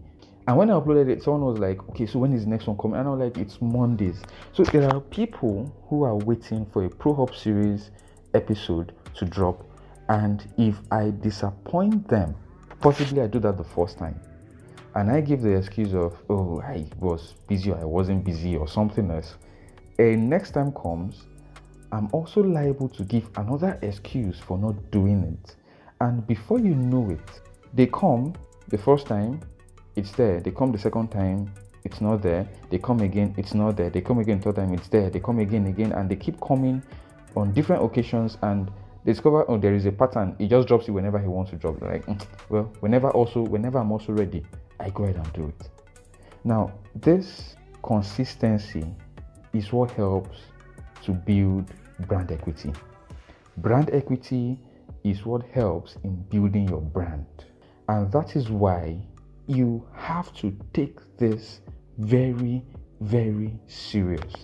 And 0.47 0.57
when 0.57 0.71
I 0.71 0.75
uploaded 0.75 1.11
it, 1.11 1.23
someone 1.23 1.45
was 1.45 1.59
like, 1.59 1.87
okay, 1.91 2.07
so 2.07 2.21
when 2.21 2.33
is 2.33 2.45
the 2.45 2.51
next 2.51 2.67
one 2.67 2.79
coming? 2.79 2.99
And 2.99 3.07
I 3.07 3.11
was 3.11 3.21
like, 3.21 3.37
it's 3.37 3.61
Mondays. 3.61 4.23
So 4.55 4.65
there 4.65 4.91
are 4.91 5.01
people 5.01 5.71
who 5.89 6.05
are 6.05 6.17
waiting 6.17 6.65
for 6.65 6.85
a 6.85 6.89
Pro 6.89 7.15
Hub 7.15 7.37
series 7.37 7.91
episode 8.33 8.95
to 9.17 9.27
drop. 9.27 9.63
And 10.09 10.51
if 10.57 10.77
I 10.91 11.13
disappoint 11.21 12.09
them, 12.09 12.35
possibly 12.81 13.23
I 13.23 13.27
do 13.27 13.39
that 13.41 13.57
the 13.57 13.65
first 13.65 13.99
time 13.99 14.21
and 14.95 15.11
I 15.11 15.21
give 15.21 15.43
the 15.43 15.57
excuse 15.57 15.95
of, 15.95 16.17
oh, 16.29 16.61
I 16.61 16.87
was 16.99 17.35
busy 17.47 17.71
or 17.71 17.79
I 17.79 17.85
wasn't 17.85 18.25
busy 18.25 18.57
or 18.57 18.67
something 18.67 19.11
else, 19.11 19.37
and 19.99 20.29
next 20.29 20.53
time 20.53 20.73
comes, 20.73 21.23
I'm 21.93 22.09
also 22.13 22.43
liable 22.43 22.89
to 22.91 23.05
give 23.05 23.29
another 23.37 23.79
excuse 23.83 24.39
for 24.39 24.59
not 24.59 24.91
doing 24.91 25.23
it. 25.23 25.57
And 26.01 26.27
before 26.27 26.59
you 26.59 26.75
know 26.75 27.11
it, 27.11 27.41
they 27.75 27.87
come 27.87 28.35
the 28.69 28.79
first 28.79 29.07
time, 29.07 29.41
it's 29.97 30.13
there. 30.13 30.41
They 30.41 30.51
come 30.51 30.73
the 30.73 30.79
second 30.79 31.09
time, 31.09 31.53
it's 31.85 32.01
not 32.01 32.23
there. 32.23 32.49
They 32.71 32.79
come 32.79 33.01
again, 33.01 33.35
it's 33.37 33.55
not 33.55 33.77
there. 33.77 33.91
They 33.91 34.01
come 34.01 34.19
again 34.19 34.41
third 34.41 34.57
time, 34.57 34.75
it's 34.75 34.89
there. 34.89 35.11
They 35.11 35.21
come 35.21 35.39
again, 35.39 35.67
again, 35.67 35.93
and 35.93 36.11
they 36.11 36.17
keep 36.17 36.41
coming 36.41 36.83
on 37.37 37.53
different 37.53 37.83
occasions 37.85 38.37
and 38.43 38.71
discover 39.09 39.51
oh 39.51 39.57
there 39.57 39.75
is 39.75 39.87
a 39.87 39.93
pattern. 39.93 40.37
He 40.39 40.47
just 40.47 40.69
drops 40.69 40.87
it 40.87 40.91
whenever 40.91 41.19
he 41.19 41.29
wants 41.29 41.51
to 41.53 41.57
drop. 41.57 41.81
Like 41.81 42.05
mm, 42.05 42.23
well, 42.51 42.71
whenever 42.81 43.11
also 43.11 43.41
whenever 43.41 43.79
I'm 43.79 43.91
also 43.91 44.13
ready, 44.13 44.45
I 44.79 44.91
go 44.91 45.05
ahead 45.05 45.17
and 45.17 45.33
do 45.33 45.47
it. 45.47 45.71
Now 46.45 46.73
this 46.95 47.57
consistency 47.83 48.85
is 49.55 49.73
what 49.73 49.91
helps 49.93 50.39
to 51.05 51.13
build 51.13 51.73
brand 52.01 52.33
equity. 52.33 52.73
Brand 53.57 53.89
equity 53.93 54.61
is 55.05 55.25
what 55.25 55.43
helps 55.47 55.97
in 56.05 56.17
building 56.29 56.69
your 56.69 56.83
brand. 56.83 57.27
And 57.89 58.13
that 58.13 58.37
is 58.37 58.51
why 58.51 59.01
you 59.47 59.89
have 59.95 60.35
to 60.35 60.55
take 60.75 60.99
this 61.17 61.61
very, 61.97 62.63
very 63.01 63.59
serious 63.67 64.35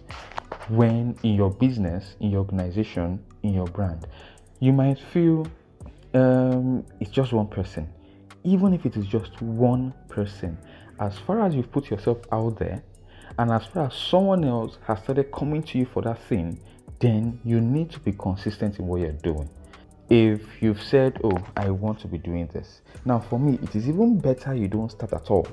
when 0.68 1.14
in 1.22 1.34
your 1.34 1.50
business, 1.50 2.16
in 2.20 2.30
your 2.30 2.40
organization, 2.40 3.22
in 3.42 3.52
your 3.52 3.66
brand. 3.66 4.06
You 4.60 4.72
might 4.72 4.98
feel 4.98 5.46
um, 6.14 6.84
it's 7.00 7.10
just 7.10 7.32
one 7.32 7.48
person. 7.48 7.88
Even 8.44 8.74
if 8.74 8.86
it 8.86 8.96
is 8.96 9.06
just 9.06 9.40
one 9.40 9.92
person, 10.08 10.56
as 11.00 11.18
far 11.18 11.44
as 11.44 11.54
you've 11.54 11.72
put 11.72 11.90
yourself 11.90 12.18
out 12.30 12.58
there, 12.58 12.82
and 13.38 13.50
as 13.50 13.66
far 13.66 13.86
as 13.86 13.94
someone 13.94 14.44
else 14.44 14.78
has 14.86 15.02
started 15.02 15.32
coming 15.32 15.62
to 15.62 15.78
you 15.78 15.86
for 15.86 16.02
that 16.02 16.22
thing, 16.24 16.58
then 17.00 17.40
you 17.44 17.60
need 17.60 17.90
to 17.90 18.00
be 18.00 18.12
consistent 18.12 18.78
in 18.78 18.86
what 18.86 19.00
you're 19.00 19.12
doing. 19.12 19.48
If 20.08 20.62
you've 20.62 20.82
said, 20.82 21.18
Oh, 21.24 21.38
I 21.56 21.70
want 21.70 21.98
to 22.00 22.08
be 22.08 22.18
doing 22.18 22.46
this, 22.48 22.82
now 23.04 23.18
for 23.18 23.38
me, 23.38 23.58
it 23.62 23.74
is 23.74 23.88
even 23.88 24.18
better 24.18 24.54
you 24.54 24.68
don't 24.68 24.90
start 24.90 25.12
at 25.12 25.30
all 25.30 25.48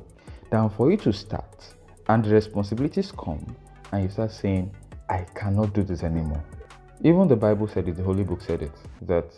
than 0.50 0.70
for 0.70 0.92
you 0.92 0.98
to 0.98 1.14
start 1.14 1.74
and 2.12 2.26
the 2.26 2.30
responsibilities 2.34 3.12
come 3.12 3.56
and 3.92 4.04
you 4.04 4.10
start 4.10 4.32
saying, 4.32 4.70
I 5.10 5.26
cannot 5.36 5.74
do 5.74 5.84
this 5.84 6.04
anymore. 6.04 6.44
Even 7.04 7.28
the 7.28 7.36
Bible 7.36 7.68
said 7.68 7.88
it, 7.88 7.98
the 7.98 8.04
Holy 8.04 8.24
Book 8.24 8.42
said 8.42 8.62
it, 8.62 8.74
that 9.02 9.34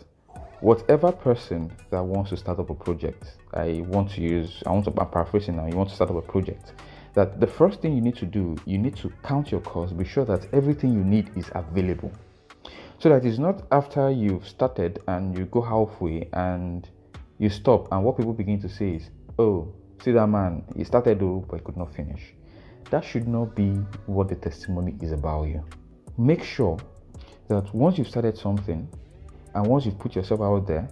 whatever 0.60 1.10
person 1.10 1.72
that 1.88 2.04
wants 2.04 2.28
to 2.28 2.36
start 2.36 2.58
up 2.58 2.68
a 2.68 2.74
project, 2.74 3.36
I 3.54 3.82
want 3.86 4.10
to 4.12 4.20
use, 4.20 4.62
I 4.66 4.70
want 4.70 4.84
to, 4.84 4.92
I'm 5.00 5.08
paraphrasing 5.08 5.56
now, 5.56 5.66
you 5.66 5.74
want 5.74 5.88
to 5.88 5.94
start 5.94 6.10
up 6.10 6.16
a 6.16 6.22
project, 6.22 6.74
that 7.14 7.40
the 7.40 7.46
first 7.46 7.80
thing 7.80 7.94
you 7.94 8.02
need 8.02 8.16
to 8.16 8.26
do, 8.26 8.54
you 8.66 8.76
need 8.76 8.96
to 8.96 9.10
count 9.22 9.50
your 9.50 9.62
costs, 9.62 9.94
be 9.94 10.04
sure 10.04 10.26
that 10.26 10.46
everything 10.52 10.92
you 10.92 11.02
need 11.02 11.30
is 11.38 11.50
available. 11.54 12.12
So 12.98 13.08
that 13.08 13.24
it's 13.24 13.38
not 13.38 13.62
after 13.72 14.10
you've 14.10 14.46
started 14.46 14.98
and 15.08 15.36
you 15.36 15.46
go 15.46 15.62
halfway 15.62 16.28
and 16.34 16.86
you 17.38 17.48
stop, 17.48 17.90
and 17.92 18.04
what 18.04 18.18
people 18.18 18.34
begin 18.34 18.60
to 18.60 18.68
say 18.68 18.96
is, 18.96 19.08
oh, 19.38 19.72
see 20.02 20.12
that 20.12 20.26
man, 20.26 20.64
he 20.76 20.84
started 20.84 21.18
though, 21.18 21.46
but 21.48 21.60
he 21.60 21.64
could 21.64 21.78
not 21.78 21.94
finish. 21.94 22.34
That 22.90 23.04
should 23.04 23.26
not 23.26 23.56
be 23.56 23.70
what 24.04 24.28
the 24.28 24.34
testimony 24.34 24.96
is 25.00 25.12
about 25.12 25.44
you. 25.44 25.64
Make 26.18 26.44
sure 26.44 26.78
that 27.48 27.74
once 27.74 27.98
you've 27.98 28.08
started 28.08 28.36
something 28.36 28.88
and 29.54 29.66
once 29.66 29.86
you've 29.86 29.98
put 29.98 30.16
yourself 30.16 30.40
out 30.40 30.66
there, 30.66 30.88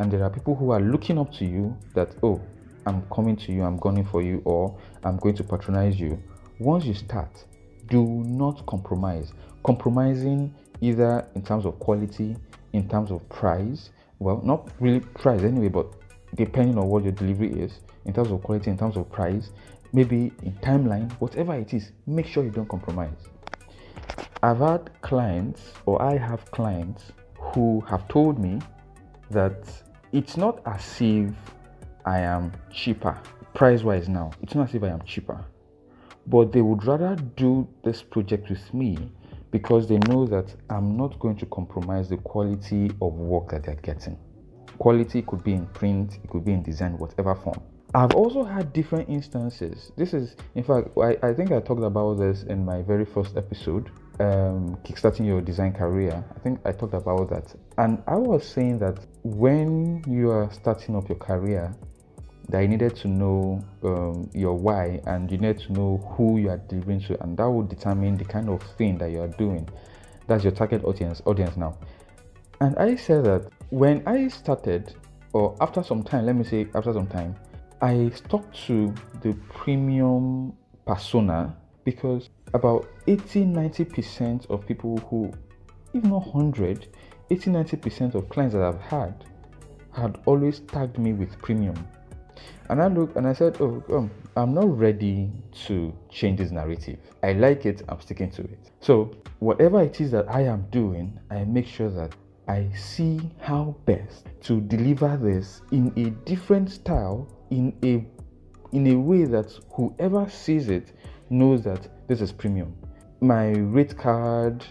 and 0.00 0.10
there 0.10 0.22
are 0.24 0.30
people 0.30 0.54
who 0.54 0.70
are 0.70 0.80
looking 0.80 1.18
up 1.18 1.32
to 1.34 1.44
you 1.44 1.76
that, 1.94 2.14
oh, 2.22 2.40
I'm 2.86 3.02
coming 3.14 3.36
to 3.36 3.52
you, 3.52 3.62
I'm 3.62 3.78
gunning 3.78 4.04
for 4.04 4.22
you, 4.22 4.42
or 4.44 4.78
I'm 5.04 5.16
going 5.16 5.36
to 5.36 5.44
patronize 5.44 5.98
you. 5.98 6.22
Once 6.58 6.84
you 6.84 6.94
start, 6.94 7.44
do 7.88 8.04
not 8.04 8.64
compromise. 8.66 9.32
Compromising 9.64 10.54
either 10.80 11.26
in 11.34 11.42
terms 11.42 11.64
of 11.64 11.78
quality, 11.78 12.36
in 12.72 12.88
terms 12.88 13.10
of 13.10 13.26
price, 13.28 13.90
well, 14.18 14.40
not 14.44 14.68
really 14.80 15.00
price 15.00 15.42
anyway, 15.42 15.68
but 15.68 15.86
depending 16.34 16.78
on 16.78 16.88
what 16.88 17.04
your 17.04 17.12
delivery 17.12 17.52
is 17.52 17.80
in 18.04 18.12
terms 18.12 18.30
of 18.30 18.42
quality, 18.42 18.70
in 18.70 18.76
terms 18.76 18.96
of 18.96 19.10
price, 19.10 19.50
maybe 19.92 20.32
in 20.42 20.52
timeline, 20.62 21.10
whatever 21.20 21.54
it 21.54 21.72
is, 21.72 21.92
make 22.06 22.26
sure 22.26 22.44
you 22.44 22.50
don't 22.50 22.68
compromise. 22.68 23.28
I've 24.42 24.58
had 24.58 24.90
clients, 25.02 25.72
or 25.86 26.00
I 26.02 26.16
have 26.18 26.50
clients, 26.50 27.12
who 27.38 27.80
have 27.88 28.06
told 28.08 28.38
me 28.38 28.60
that 29.30 29.66
it's 30.12 30.36
not 30.36 30.60
as 30.66 31.00
if 31.00 31.34
I 32.04 32.20
am 32.20 32.52
cheaper 32.70 33.18
price 33.54 33.82
wise 33.82 34.08
now. 34.08 34.32
It's 34.42 34.54
not 34.54 34.68
as 34.68 34.74
if 34.74 34.82
I 34.82 34.88
am 34.88 35.02
cheaper, 35.02 35.44
but 36.26 36.52
they 36.52 36.60
would 36.60 36.84
rather 36.84 37.16
do 37.36 37.66
this 37.84 38.02
project 38.02 38.50
with 38.50 38.74
me 38.74 38.98
because 39.52 39.88
they 39.88 39.98
know 39.98 40.26
that 40.26 40.52
I'm 40.68 40.96
not 40.96 41.18
going 41.20 41.36
to 41.36 41.46
compromise 41.46 42.08
the 42.08 42.16
quality 42.16 42.90
of 43.00 43.14
work 43.14 43.50
that 43.52 43.62
they're 43.62 43.76
getting. 43.76 44.18
Quality 44.78 45.22
could 45.22 45.44
be 45.44 45.52
in 45.52 45.66
print, 45.66 46.18
it 46.22 46.28
could 46.28 46.44
be 46.44 46.52
in 46.52 46.62
design, 46.64 46.98
whatever 46.98 47.36
form. 47.36 47.62
I've 47.96 48.14
also 48.14 48.42
had 48.42 48.72
different 48.72 49.08
instances. 49.08 49.92
This 49.96 50.14
is, 50.14 50.34
in 50.56 50.64
fact, 50.64 50.88
I, 50.98 51.16
I 51.22 51.32
think 51.32 51.52
I 51.52 51.60
talked 51.60 51.84
about 51.84 52.14
this 52.14 52.42
in 52.42 52.64
my 52.64 52.82
very 52.82 53.04
first 53.04 53.36
episode, 53.36 53.88
um, 54.18 54.76
kickstarting 54.84 55.26
your 55.26 55.40
design 55.40 55.72
career. 55.72 56.24
I 56.34 56.38
think 56.40 56.58
I 56.64 56.72
talked 56.72 56.94
about 56.94 57.30
that. 57.30 57.54
And 57.78 58.02
I 58.08 58.16
was 58.16 58.44
saying 58.44 58.80
that 58.80 58.98
when 59.22 60.02
you 60.08 60.30
are 60.30 60.50
starting 60.52 60.96
up 60.96 61.08
your 61.08 61.18
career, 61.18 61.72
that 62.48 62.62
you 62.62 62.68
needed 62.68 62.96
to 62.96 63.08
know 63.08 63.64
um, 63.84 64.28
your 64.34 64.54
why 64.54 65.00
and 65.06 65.30
you 65.30 65.38
need 65.38 65.60
to 65.60 65.72
know 65.72 65.98
who 66.16 66.38
you 66.38 66.50
are 66.50 66.58
delivering 66.58 67.00
to, 67.02 67.22
and 67.22 67.36
that 67.38 67.48
will 67.48 67.62
determine 67.62 68.16
the 68.16 68.24
kind 68.24 68.48
of 68.48 68.60
thing 68.76 68.98
that 68.98 69.12
you 69.12 69.20
are 69.20 69.28
doing. 69.28 69.68
That's 70.26 70.42
your 70.42 70.52
target 70.52 70.82
audience 70.84 71.22
audience 71.26 71.56
now. 71.56 71.78
And 72.60 72.76
I 72.76 72.96
said 72.96 73.24
that 73.26 73.50
when 73.70 74.02
I 74.06 74.26
started, 74.28 74.94
or 75.32 75.56
after 75.60 75.82
some 75.84 76.02
time, 76.02 76.26
let 76.26 76.34
me 76.34 76.42
say 76.42 76.66
after 76.74 76.92
some 76.92 77.06
time, 77.06 77.36
I 77.84 78.08
stuck 78.14 78.50
to 78.66 78.94
the 79.20 79.34
premium 79.52 80.54
persona 80.86 81.54
because 81.84 82.30
about 82.54 82.88
80 83.06 83.44
90% 83.44 84.48
of 84.48 84.66
people 84.66 84.96
who, 85.10 85.30
even 85.92 86.08
not 86.08 86.26
100, 86.26 86.88
80 87.30 87.50
90% 87.50 88.14
of 88.14 88.30
clients 88.30 88.54
that 88.54 88.62
I've 88.62 88.80
had 88.80 89.26
had 89.92 90.18
always 90.24 90.60
tagged 90.60 90.98
me 90.98 91.12
with 91.12 91.38
premium 91.42 91.76
and 92.70 92.80
I 92.80 92.86
looked 92.86 93.16
and 93.16 93.26
I 93.26 93.34
said, 93.34 93.58
Oh, 93.60 93.84
um, 93.92 94.10
I'm 94.34 94.54
not 94.54 94.78
ready 94.78 95.30
to 95.66 95.94
change 96.08 96.38
this 96.38 96.52
narrative. 96.52 96.98
I 97.22 97.34
like 97.34 97.66
it, 97.66 97.82
I'm 97.90 98.00
sticking 98.00 98.30
to 98.30 98.44
it. 98.44 98.70
So, 98.80 99.14
whatever 99.40 99.82
it 99.82 100.00
is 100.00 100.10
that 100.12 100.30
I 100.30 100.40
am 100.44 100.66
doing, 100.70 101.20
I 101.30 101.44
make 101.44 101.66
sure 101.66 101.90
that 101.90 102.14
I 102.48 102.70
see 102.74 103.30
how 103.40 103.76
best 103.86 104.26
to 104.42 104.60
deliver 104.62 105.16
this 105.16 105.62
in 105.70 105.92
a 105.96 106.10
different 106.26 106.70
style, 106.70 107.26
in 107.54 107.72
a 107.84 108.76
in 108.76 108.86
a 108.88 108.98
way 108.98 109.24
that 109.24 109.52
whoever 109.70 110.28
sees 110.28 110.68
it 110.68 110.92
knows 111.30 111.62
that 111.62 111.88
this 112.08 112.20
is 112.20 112.32
premium. 112.32 112.74
My 113.20 113.50
rate 113.50 113.96
card, 113.96 114.64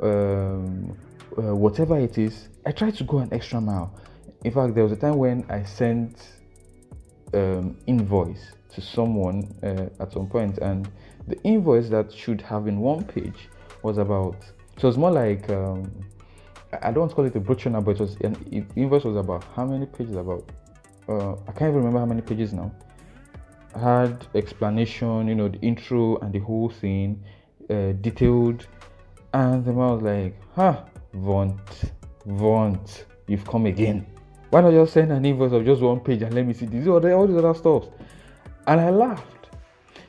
um, 0.00 0.96
uh, 1.38 1.54
whatever 1.54 1.98
it 1.98 2.18
is, 2.18 2.48
I 2.66 2.72
try 2.72 2.90
to 2.90 3.04
go 3.04 3.18
an 3.18 3.32
extra 3.32 3.60
mile. 3.60 3.94
In 4.44 4.52
fact, 4.52 4.74
there 4.74 4.82
was 4.82 4.92
a 4.92 4.96
time 4.96 5.18
when 5.18 5.46
I 5.48 5.62
sent 5.62 6.20
um, 7.32 7.78
invoice 7.86 8.52
to 8.74 8.80
someone 8.80 9.54
uh, 9.62 10.02
at 10.02 10.12
some 10.12 10.26
point, 10.26 10.58
and 10.58 10.90
the 11.28 11.40
invoice 11.44 11.88
that 11.90 12.12
should 12.12 12.40
have 12.42 12.64
been 12.64 12.80
one 12.80 13.04
page 13.04 13.48
was 13.82 13.98
about. 13.98 14.44
So 14.78 14.88
it's 14.88 14.96
more 14.96 15.12
like 15.12 15.48
um, 15.50 15.90
I 16.82 16.90
don't 16.90 17.02
want 17.02 17.10
to 17.10 17.14
call 17.14 17.24
it 17.26 17.36
a 17.36 17.40
brochure 17.40 17.80
but 17.80 17.92
it 17.92 18.00
was 18.00 18.16
an 18.22 18.66
invoice 18.74 19.04
was 19.04 19.16
about 19.16 19.44
how 19.54 19.64
many 19.64 19.86
pages? 19.86 20.16
About 20.16 20.50
uh, 21.08 21.32
I 21.32 21.52
can't 21.52 21.70
even 21.70 21.76
remember 21.76 21.98
how 21.98 22.06
many 22.06 22.22
pages 22.22 22.52
now. 22.52 22.72
I 23.74 23.78
had 23.78 24.26
explanation, 24.34 25.28
you 25.28 25.34
know, 25.34 25.48
the 25.48 25.58
intro 25.60 26.18
and 26.18 26.32
the 26.32 26.38
whole 26.38 26.70
thing, 26.70 27.22
uh, 27.68 27.92
detailed, 28.00 28.66
and 29.32 29.64
the 29.64 29.72
man 29.72 29.90
was 29.90 30.02
like, 30.02 30.36
"Huh, 30.54 30.84
Vaunt, 31.12 31.92
Vaunt, 32.26 33.06
you've 33.26 33.44
come 33.44 33.66
again." 33.66 34.06
Why 34.50 34.60
not 34.60 34.70
just 34.70 34.92
send 34.92 35.10
an 35.10 35.24
invoice 35.24 35.52
of 35.52 35.64
just 35.64 35.82
one 35.82 35.98
page 35.98 36.22
and 36.22 36.32
let 36.32 36.46
me 36.46 36.52
see 36.54 36.66
this 36.66 36.86
or 36.86 37.04
all 37.12 37.26
these 37.26 37.36
other 37.36 37.54
stuff? 37.54 37.88
And 38.68 38.80
I 38.80 38.90
laughed. 38.90 39.48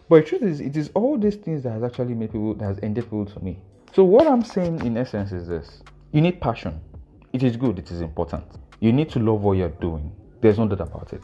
But 0.07 0.23
the 0.23 0.29
truth 0.29 0.43
is, 0.43 0.59
it 0.61 0.77
is 0.77 0.91
all 0.93 1.17
these 1.17 1.35
things 1.35 1.63
that 1.63 1.71
has 1.71 1.83
actually 1.83 2.13
made 2.13 2.31
people 2.31 2.53
that 2.55 2.65
has 2.65 2.79
ended 2.83 3.05
people 3.05 3.25
to 3.25 3.39
me. 3.39 3.57
So 3.95 4.03
what 4.03 4.27
I'm 4.27 4.43
saying 4.43 4.85
in 4.85 4.97
essence 4.97 5.31
is 5.31 5.47
this: 5.47 5.81
you 6.11 6.21
need 6.21 6.39
passion. 6.39 6.79
It 7.33 7.41
is 7.41 7.57
good. 7.57 7.79
It 7.79 7.89
is 7.89 8.01
important. 8.01 8.45
You 8.79 8.93
need 8.93 9.09
to 9.09 9.19
love 9.19 9.41
what 9.41 9.57
you're 9.57 9.69
doing. 9.69 10.11
There's 10.45 10.59
no 10.59 10.67
doubt 10.67 10.81
about 10.81 11.11
it. 11.11 11.23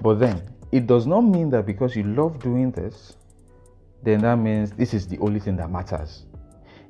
But 0.00 0.14
then 0.18 0.42
it 0.72 0.88
does 0.88 1.06
not 1.06 1.20
mean 1.20 1.48
that 1.50 1.64
because 1.64 1.94
you 1.94 2.02
love 2.02 2.40
doing 2.40 2.72
this, 2.72 3.14
then 4.02 4.22
that 4.22 4.34
means 4.34 4.72
this 4.72 4.94
is 4.94 5.06
the 5.06 5.16
only 5.18 5.38
thing 5.38 5.54
that 5.58 5.70
matters. 5.70 6.24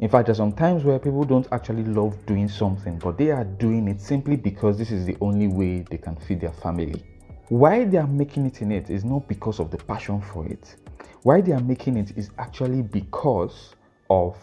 In 0.01 0.09
fact, 0.09 0.25
there's 0.25 0.39
some 0.39 0.53
times 0.53 0.83
where 0.83 0.99
people 0.99 1.25
don't 1.25 1.47
actually 1.53 1.85
love 1.85 2.17
doing 2.25 2.49
something, 2.49 2.99
but 2.99 3.19
they 3.19 3.33
are 3.33 3.45
doing 3.45 3.87
it 3.89 4.01
simply 4.01 4.35
because 4.35 4.79
this 4.79 4.91
is 4.91 5.05
the 5.05 5.15
only 5.21 5.47
way 5.47 5.85
they 5.91 5.99
can 5.99 6.17
feed 6.17 6.41
their 6.41 6.55
family. 6.55 7.05
Why 7.51 7.85
they 7.85 7.99
are 7.99 8.07
making 8.07 8.47
it 8.47 8.63
in 8.63 8.73
it 8.73 8.89
is 8.89 9.05
not 9.05 9.29
because 9.29 9.61
of 9.61 9.71
the 9.71 9.77
passion 9.77 10.23
for 10.23 10.47
it. 10.47 10.77
Why 11.23 11.43
they 11.43 11.53
are 11.53 11.61
making 11.61 11.99
it 11.99 12.17
is 12.17 12.31
actually 12.39 12.81
because 12.81 13.75
of 14.09 14.39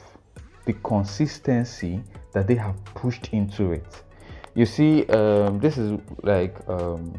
the 0.65 0.73
consistency 0.73 2.03
that 2.33 2.45
they 2.45 2.53
have 2.53 2.75
pushed 2.85 3.29
into 3.33 3.71
it. 3.71 4.03
You 4.59 4.65
see, 4.65 5.05
um, 5.05 5.57
this 5.59 5.77
is 5.77 5.97
like 6.21 6.53
um, 6.67 7.13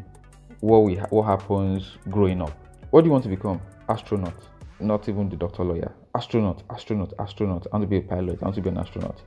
what 0.59 0.79
we 0.83 0.93
ha- 0.95 1.07
what 1.09 1.23
happens 1.23 1.97
growing 2.07 2.39
up. 2.39 2.55
What 2.91 3.01
do 3.01 3.07
you 3.07 3.11
want 3.11 3.23
to 3.23 3.29
become? 3.29 3.59
Astronaut 3.89 4.35
not 4.79 5.09
even 5.09 5.27
the 5.27 5.35
doctor 5.35 5.63
lawyer. 5.63 5.91
Astronaut, 6.13 6.61
astronaut, 6.69 7.13
astronaut. 7.17 7.65
I 7.71 7.77
want 7.77 7.83
to 7.83 7.87
be 7.87 7.97
a 7.97 8.01
pilot. 8.01 8.39
I 8.41 8.45
want 8.45 8.55
to 8.55 8.61
be 8.61 8.69
an 8.69 8.77
astronaut. 8.77 9.23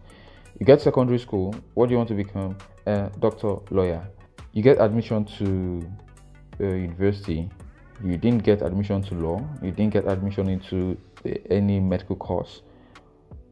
You 0.60 0.66
get 0.66 0.80
secondary 0.80 1.18
school. 1.18 1.54
What 1.74 1.86
do 1.86 1.92
you 1.92 1.96
want 1.96 2.08
to 2.10 2.14
become? 2.14 2.56
A 2.86 3.10
doctor, 3.18 3.56
lawyer. 3.70 4.06
You 4.52 4.62
get 4.62 4.80
admission 4.80 5.24
to 5.38 5.82
uh, 6.60 6.66
university. 6.66 7.50
You 8.04 8.16
didn't 8.16 8.44
get 8.44 8.62
admission 8.62 9.02
to 9.02 9.14
law. 9.14 9.44
You 9.60 9.72
didn't 9.72 9.92
get 9.92 10.06
admission 10.06 10.48
into 10.48 10.96
any 11.50 11.80
medical 11.80 12.14
course. 12.14 12.62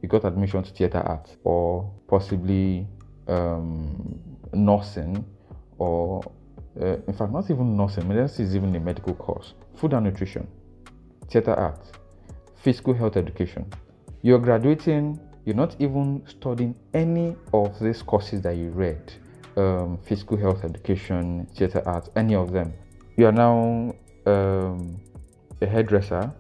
You 0.03 0.09
got 0.09 0.25
admission 0.25 0.63
to 0.63 0.71
theater 0.71 0.99
art 0.99 1.37
or 1.43 1.93
possibly 2.07 2.87
um, 3.29 4.32
nursing 4.53 5.25
or 5.79 6.23
uh, 6.81 6.97
in 7.07 7.13
fact 7.13 7.33
not 7.33 7.51
even 7.51 7.77
nursing. 7.77 8.09
Medicine 8.09 8.45
is 8.45 8.57
even 8.57 8.75
a 8.77 8.81
medical 8.81 9.15
course. 9.15 9.55
Food 9.75 9.93
and 9.95 10.05
nutrition 10.05 10.47
theater 11.33 11.55
arts, 11.55 11.93
physical 12.57 12.93
health 12.93 13.17
education. 13.17 13.65
You're 14.21 14.39
graduating, 14.39 15.19
you're 15.47 15.57
not 15.57 15.75
even 15.81 16.23
studying 16.27 16.75
any 16.93 17.35
of 17.55 17.79
these 17.81 18.03
courses 18.03 18.43
that 18.43 18.57
you 18.57 18.71
read 18.71 19.13
um, 19.57 19.99
physical 20.05 20.37
health 20.37 20.65
education, 20.65 21.47
theater 21.57 21.83
arts, 21.87 22.11
any 22.17 22.35
of 22.35 22.53
them. 22.53 22.73
You 23.17 23.27
are 23.27 23.33
now 23.33 23.95
um, 24.27 25.01
a 25.61 25.67
hairdresser, 25.67 26.33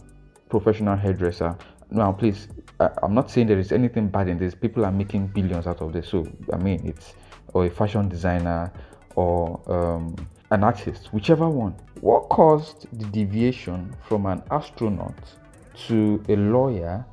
professional 0.50 0.96
hairdresser. 0.96 1.56
Now, 1.90 2.12
please, 2.12 2.48
I, 2.78 2.90
am 3.02 3.14
not 3.14 3.30
saying 3.30 3.46
there 3.48 3.58
is 3.58 3.72
anything 3.72 4.08
bad 4.08 4.28
in 4.28 4.38
this. 4.38 4.54
People 4.54 4.84
are 4.84 4.92
making 4.92 5.28
billions 5.28 5.66
out 5.66 5.80
of 5.80 5.92
this. 5.92 6.08
So, 6.08 6.26
I 6.52 6.56
mean, 6.56 6.86
it's 6.86 7.14
or 7.52 7.66
a 7.66 7.70
fashion 7.70 8.08
designer 8.08 8.72
or 9.14 9.60
um, 9.66 10.14
an 10.50 10.64
artist, 10.64 11.12
whichever 11.12 11.48
one. 11.48 11.74
What 12.00 12.28
caused 12.28 12.86
the 12.98 13.06
deviation 13.06 13.94
from 14.08 14.26
an 14.26 14.42
astronaut 14.50 15.14
to 15.86 16.22
a 16.28 16.36
lawyer 16.36 17.04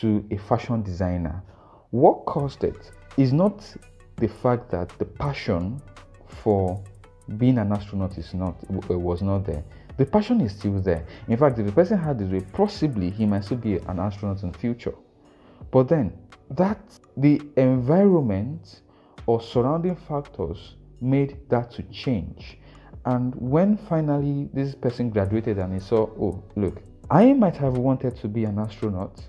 to 0.00 0.24
a 0.30 0.36
fashion 0.36 0.82
designer? 0.82 1.42
What 1.90 2.24
caused 2.26 2.64
it 2.64 2.90
is 3.16 3.32
not 3.32 3.64
the 4.16 4.28
fact 4.28 4.70
that 4.70 4.88
the 4.98 5.04
passion 5.04 5.80
for 6.26 6.82
being 7.36 7.58
an 7.58 7.72
astronaut 7.72 8.16
is 8.18 8.34
not 8.34 8.56
was 8.70 9.22
not 9.22 9.44
there. 9.44 9.62
The 9.96 10.06
passion 10.06 10.40
is 10.40 10.52
still 10.52 10.80
there. 10.80 11.04
In 11.26 11.36
fact, 11.36 11.58
if 11.58 11.66
the 11.66 11.72
person 11.72 11.98
had 11.98 12.18
this 12.18 12.30
way, 12.30 12.40
possibly 12.52 13.10
he 13.10 13.26
might 13.26 13.44
still 13.44 13.58
be 13.58 13.76
an 13.76 13.98
astronaut 13.98 14.42
in 14.42 14.52
the 14.52 14.58
future. 14.58 14.94
But 15.70 15.88
then 15.88 16.16
that 16.50 16.80
the 17.16 17.42
environment 17.56 18.80
or 19.28 19.42
surrounding 19.42 19.94
factors 19.94 20.76
made 21.02 21.36
that 21.50 21.70
to 21.70 21.82
change. 21.92 22.56
And 23.04 23.34
when 23.34 23.76
finally 23.76 24.48
this 24.54 24.74
person 24.74 25.10
graduated 25.10 25.58
and 25.58 25.74
he 25.74 25.80
saw, 25.80 26.08
oh, 26.18 26.42
look, 26.56 26.80
I 27.10 27.34
might 27.34 27.56
have 27.58 27.76
wanted 27.76 28.16
to 28.16 28.28
be 28.28 28.44
an 28.44 28.58
astronaut 28.58 29.20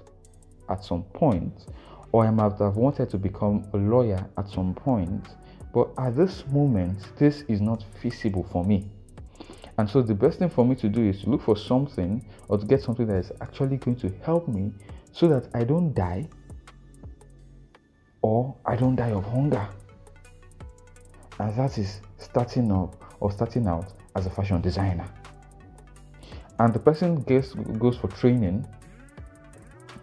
at 0.69 0.85
some 0.85 1.03
point, 1.03 1.65
or 2.13 2.25
I 2.25 2.31
might 2.31 2.57
have 2.59 2.77
wanted 2.77 3.09
to 3.09 3.17
become 3.17 3.67
a 3.73 3.77
lawyer 3.77 4.25
at 4.38 4.47
some 4.47 4.73
point, 4.73 5.27
but 5.73 5.89
at 5.97 6.15
this 6.15 6.45
moment, 6.47 6.97
this 7.17 7.43
is 7.49 7.59
not 7.59 7.83
feasible 8.01 8.43
for 8.43 8.63
me. 8.63 8.89
And 9.77 9.89
so, 9.89 10.01
the 10.01 10.15
best 10.15 10.39
thing 10.39 10.49
for 10.49 10.65
me 10.65 10.75
to 10.75 10.88
do 10.88 11.09
is 11.09 11.23
to 11.23 11.29
look 11.29 11.41
for 11.41 11.57
something 11.57 12.25
or 12.47 12.57
to 12.57 12.65
get 12.65 12.81
something 12.81 13.05
that 13.07 13.17
is 13.17 13.31
actually 13.41 13.75
going 13.75 13.97
to 13.97 14.09
help 14.23 14.47
me 14.47 14.71
so 15.12 15.27
that 15.27 15.49
I 15.53 15.65
don't 15.65 15.93
die 15.93 16.29
or 18.21 18.55
I 18.65 18.77
don't 18.77 18.95
die 18.95 19.12
of 19.12 19.25
hunger. 19.25 19.67
And 21.39 21.56
that 21.56 21.78
is 21.78 22.02
starting 22.17 22.71
up 22.71 22.95
or 23.19 23.32
starting 23.32 23.67
out 23.67 23.93
as 24.15 24.25
a 24.25 24.30
fashion 24.30 24.62
designer. 24.62 25.08
And 26.60 26.73
the 26.73 26.80
person 26.80 27.21
gets, 27.21 27.54
goes 27.54 27.97
for 27.97 28.10
training, 28.10 28.67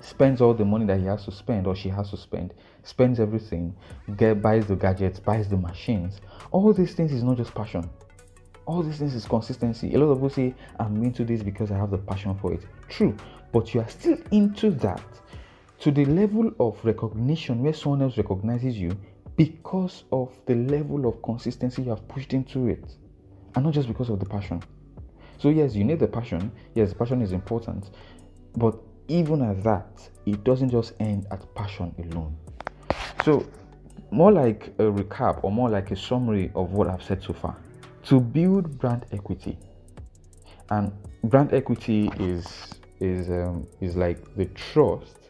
spends 0.00 0.40
all 0.40 0.54
the 0.54 0.64
money 0.64 0.86
that 0.86 0.98
he 0.98 1.04
has 1.04 1.24
to 1.26 1.32
spend 1.32 1.66
or 1.66 1.76
she 1.76 1.90
has 1.90 2.10
to 2.10 2.16
spend, 2.16 2.54
spends 2.82 3.20
everything, 3.20 3.74
get, 4.16 4.40
buys 4.40 4.66
the 4.66 4.76
gadgets, 4.76 5.20
buys 5.20 5.48
the 5.48 5.56
machines. 5.56 6.20
All 6.50 6.72
these 6.72 6.94
things 6.94 7.12
is 7.12 7.22
not 7.22 7.36
just 7.36 7.54
passion. 7.54 7.88
All 8.64 8.82
these 8.82 8.98
things 8.98 9.14
is 9.14 9.26
consistency. 9.26 9.94
A 9.94 9.98
lot 9.98 10.06
of 10.06 10.18
people 10.18 10.30
say, 10.30 10.54
I'm 10.80 11.02
into 11.02 11.24
this 11.24 11.42
because 11.42 11.70
I 11.70 11.76
have 11.76 11.90
the 11.90 11.98
passion 11.98 12.34
for 12.40 12.54
it. 12.54 12.62
True, 12.88 13.14
but 13.52 13.74
you 13.74 13.80
are 13.80 13.88
still 13.88 14.16
into 14.32 14.70
that 14.70 15.02
to 15.80 15.90
the 15.90 16.06
level 16.06 16.50
of 16.58 16.82
recognition 16.84 17.62
where 17.62 17.74
someone 17.74 18.02
else 18.02 18.16
recognizes 18.16 18.78
you 18.78 18.96
because 19.36 20.04
of 20.12 20.32
the 20.46 20.54
level 20.54 21.06
of 21.06 21.22
consistency 21.22 21.82
you 21.82 21.90
have 21.90 22.06
pushed 22.08 22.32
into 22.32 22.68
it 22.68 22.84
and 23.54 23.64
not 23.64 23.74
just 23.74 23.88
because 23.88 24.08
of 24.08 24.18
the 24.18 24.26
passion. 24.26 24.62
So, 25.38 25.50
yes, 25.50 25.74
you 25.74 25.84
need 25.84 26.00
the 26.00 26.08
passion. 26.08 26.50
Yes, 26.74 26.94
passion 26.94 27.20
is 27.20 27.32
important. 27.32 27.90
But 28.56 28.78
even 29.08 29.42
at 29.42 29.62
that, 29.64 30.08
it 30.24 30.42
doesn't 30.44 30.70
just 30.70 30.94
end 31.00 31.26
at 31.30 31.54
passion 31.54 31.94
alone. 31.98 32.36
So, 33.24 33.46
more 34.10 34.32
like 34.32 34.68
a 34.78 34.84
recap 34.84 35.40
or 35.42 35.50
more 35.50 35.68
like 35.68 35.90
a 35.90 35.96
summary 35.96 36.50
of 36.54 36.72
what 36.72 36.88
I've 36.88 37.02
said 37.02 37.22
so 37.22 37.32
far. 37.32 37.56
To 38.04 38.20
build 38.20 38.78
brand 38.78 39.04
equity, 39.12 39.58
and 40.70 40.92
brand 41.24 41.52
equity 41.52 42.10
is 42.18 42.72
is 43.00 43.28
um, 43.30 43.66
is 43.80 43.96
like 43.96 44.34
the 44.36 44.46
trust 44.46 45.25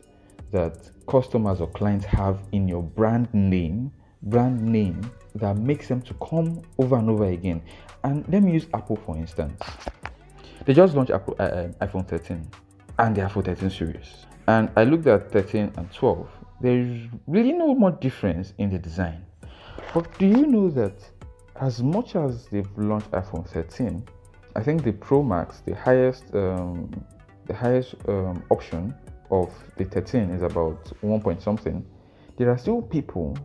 that 0.57 0.91
customers 1.07 1.61
or 1.61 1.69
clients 1.69 2.07
have 2.07 2.41
in 2.53 2.67
your 2.67 2.83
brand 2.83 3.29
name, 3.35 3.93
brand 4.23 4.65
name 4.65 4.99
that 5.35 5.59
makes 5.59 5.87
them 5.89 6.01
to 6.01 6.15
come 6.15 6.63
over 6.79 6.97
and 6.97 7.11
over 7.11 7.27
again. 7.27 7.61
And 8.05 8.27
let 8.33 8.43
me 8.43 8.53
use 8.55 8.67
Apple 8.73 8.97
for 8.97 9.17
instance. 9.17 9.61
They 10.65 10.73
just 10.73 10.95
launched 10.95 11.13
Apple, 11.13 11.37
uh, 11.39 11.43
uh 11.43 11.69
iPhone 11.87 12.09
13 12.09 12.51
and 12.99 13.15
the 13.15 13.21
iPhone 13.21 13.45
13 13.45 13.69
series. 13.69 14.27
And 14.49 14.71
I 14.77 14.85
looked 14.85 15.07
at 15.07 15.31
13 15.31 15.73
and 15.77 15.93
12. 15.93 16.27
There's 16.63 17.07
really 17.27 17.53
no 17.53 17.75
more 17.75 17.91
difference 17.91 18.55
in 18.57 18.71
the 18.71 18.79
design. 18.79 19.25
But 19.93 20.19
do 20.19 20.27
you 20.27 20.47
know 20.47 20.71
that 20.71 20.97
as 21.61 21.83
much 21.83 22.17
as 22.17 22.47
they've 22.47 22.79
launched 22.79 23.11
iPhone 23.11 23.47
13, 23.47 24.03
I 24.55 24.63
think 24.63 24.85
the 24.85 24.93
Pro 24.93 25.23
Max, 25.23 25.61
the 25.67 25.75
highest, 25.75 26.35
um, 26.35 26.91
the 27.45 27.55
highest 27.55 27.95
um, 28.09 28.43
option 28.49 28.95
of 29.31 29.53
the 29.77 29.85
13 29.85 30.31
is 30.31 30.43
about 30.43 30.93
1 31.01 31.21
point 31.21 31.43
something. 31.43 31.85
There 32.37 32.51
are 32.51 32.59
still 32.59 32.83
people 32.83 33.37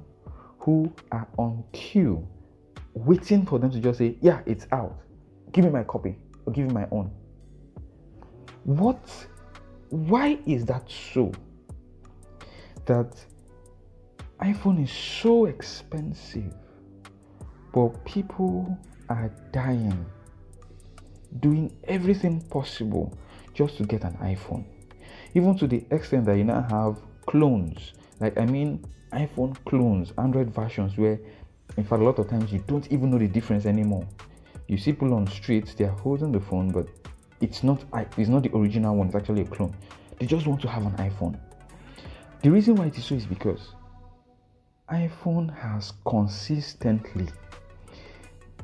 who 0.59 0.93
are 1.11 1.27
on 1.37 1.63
queue 1.71 2.27
waiting 2.93 3.45
for 3.45 3.59
them 3.59 3.71
to 3.71 3.79
just 3.79 3.99
say, 3.99 4.17
Yeah, 4.21 4.41
it's 4.45 4.67
out. 4.71 4.99
Give 5.51 5.65
me 5.65 5.71
my 5.71 5.83
copy 5.83 6.17
or 6.45 6.53
give 6.53 6.67
me 6.67 6.73
my 6.73 6.87
own. 6.91 7.11
What? 8.63 9.09
Why 9.89 10.39
is 10.45 10.65
that 10.65 10.89
so? 11.13 11.31
That 12.85 13.13
iPhone 14.41 14.83
is 14.83 14.91
so 14.91 15.45
expensive, 15.45 16.53
but 17.73 17.89
people 18.05 18.77
are 19.09 19.31
dying, 19.51 20.05
doing 21.39 21.75
everything 21.83 22.41
possible 22.41 23.17
just 23.53 23.77
to 23.77 23.83
get 23.83 24.03
an 24.03 24.13
iPhone. 24.21 24.65
Even 25.33 25.57
to 25.57 25.67
the 25.67 25.85
extent 25.91 26.25
that 26.25 26.37
you 26.37 26.43
now 26.43 26.61
have 26.69 26.97
clones. 27.25 27.93
Like, 28.19 28.37
I 28.37 28.45
mean, 28.45 28.83
iPhone 29.13 29.55
clones, 29.65 30.13
Android 30.17 30.53
versions, 30.53 30.97
where 30.97 31.19
in 31.77 31.83
fact, 31.83 32.01
a 32.01 32.05
lot 32.05 32.19
of 32.19 32.29
times 32.29 32.51
you 32.51 32.63
don't 32.67 32.91
even 32.91 33.11
know 33.11 33.17
the 33.17 33.27
difference 33.27 33.65
anymore. 33.65 34.05
You 34.67 34.77
see 34.77 34.91
people 34.91 35.13
on 35.13 35.27
streets, 35.27 35.73
they 35.73 35.85
are 35.85 35.91
holding 35.91 36.31
the 36.31 36.39
phone, 36.39 36.71
but 36.71 36.87
it's 37.39 37.63
not 37.63 37.83
it's 38.17 38.29
not 38.29 38.43
the 38.43 38.55
original 38.55 38.95
one, 38.95 39.07
it's 39.07 39.15
actually 39.15 39.41
a 39.41 39.45
clone. 39.45 39.75
They 40.19 40.25
just 40.25 40.45
want 40.47 40.61
to 40.61 40.67
have 40.67 40.85
an 40.85 40.93
iPhone. 40.97 41.39
The 42.41 42.49
reason 42.51 42.75
why 42.75 42.87
it 42.87 42.97
is 42.97 43.05
so 43.05 43.15
is 43.15 43.25
because 43.25 43.73
iPhone 44.89 45.55
has 45.57 45.93
consistently 46.05 47.27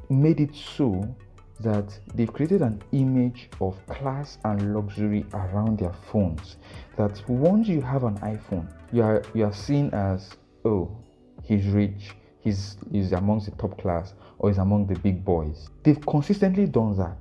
made 0.10 0.40
it 0.40 0.54
so 0.54 1.16
that 1.62 1.98
they've 2.13 2.32
created 2.32 2.62
an 2.62 2.82
image 2.91 3.50
of 3.60 3.76
class 3.88 4.38
and 4.46 4.76
luxury 4.76 5.26
around 5.34 5.80
their 5.80 5.93
phones. 5.93 6.58
That 6.98 7.22
once 7.28 7.67
you 7.67 7.82
have 7.82 8.04
an 8.04 8.17
iPhone, 8.20 8.67
you 8.91 9.04
are 9.04 9.24
you 9.34 9.46
are 9.46 9.54
seen 9.54 9.89
as 9.93 10.36
oh, 10.65 10.96
he's 11.43 11.65
rich, 11.67 12.15
he's 12.41 12.78
he's 12.91 13.12
amongst 13.12 13.50
the 13.50 13.56
top 13.58 13.80
class, 13.82 14.13
or 14.39 14.50
he's 14.50 14.60
among 14.60 14.88
the 14.88 15.00
big 15.00 15.24
boys. 15.24 15.70
They've 15.84 16.04
consistently 16.06 16.65
done 16.65 16.96
that, 16.98 17.17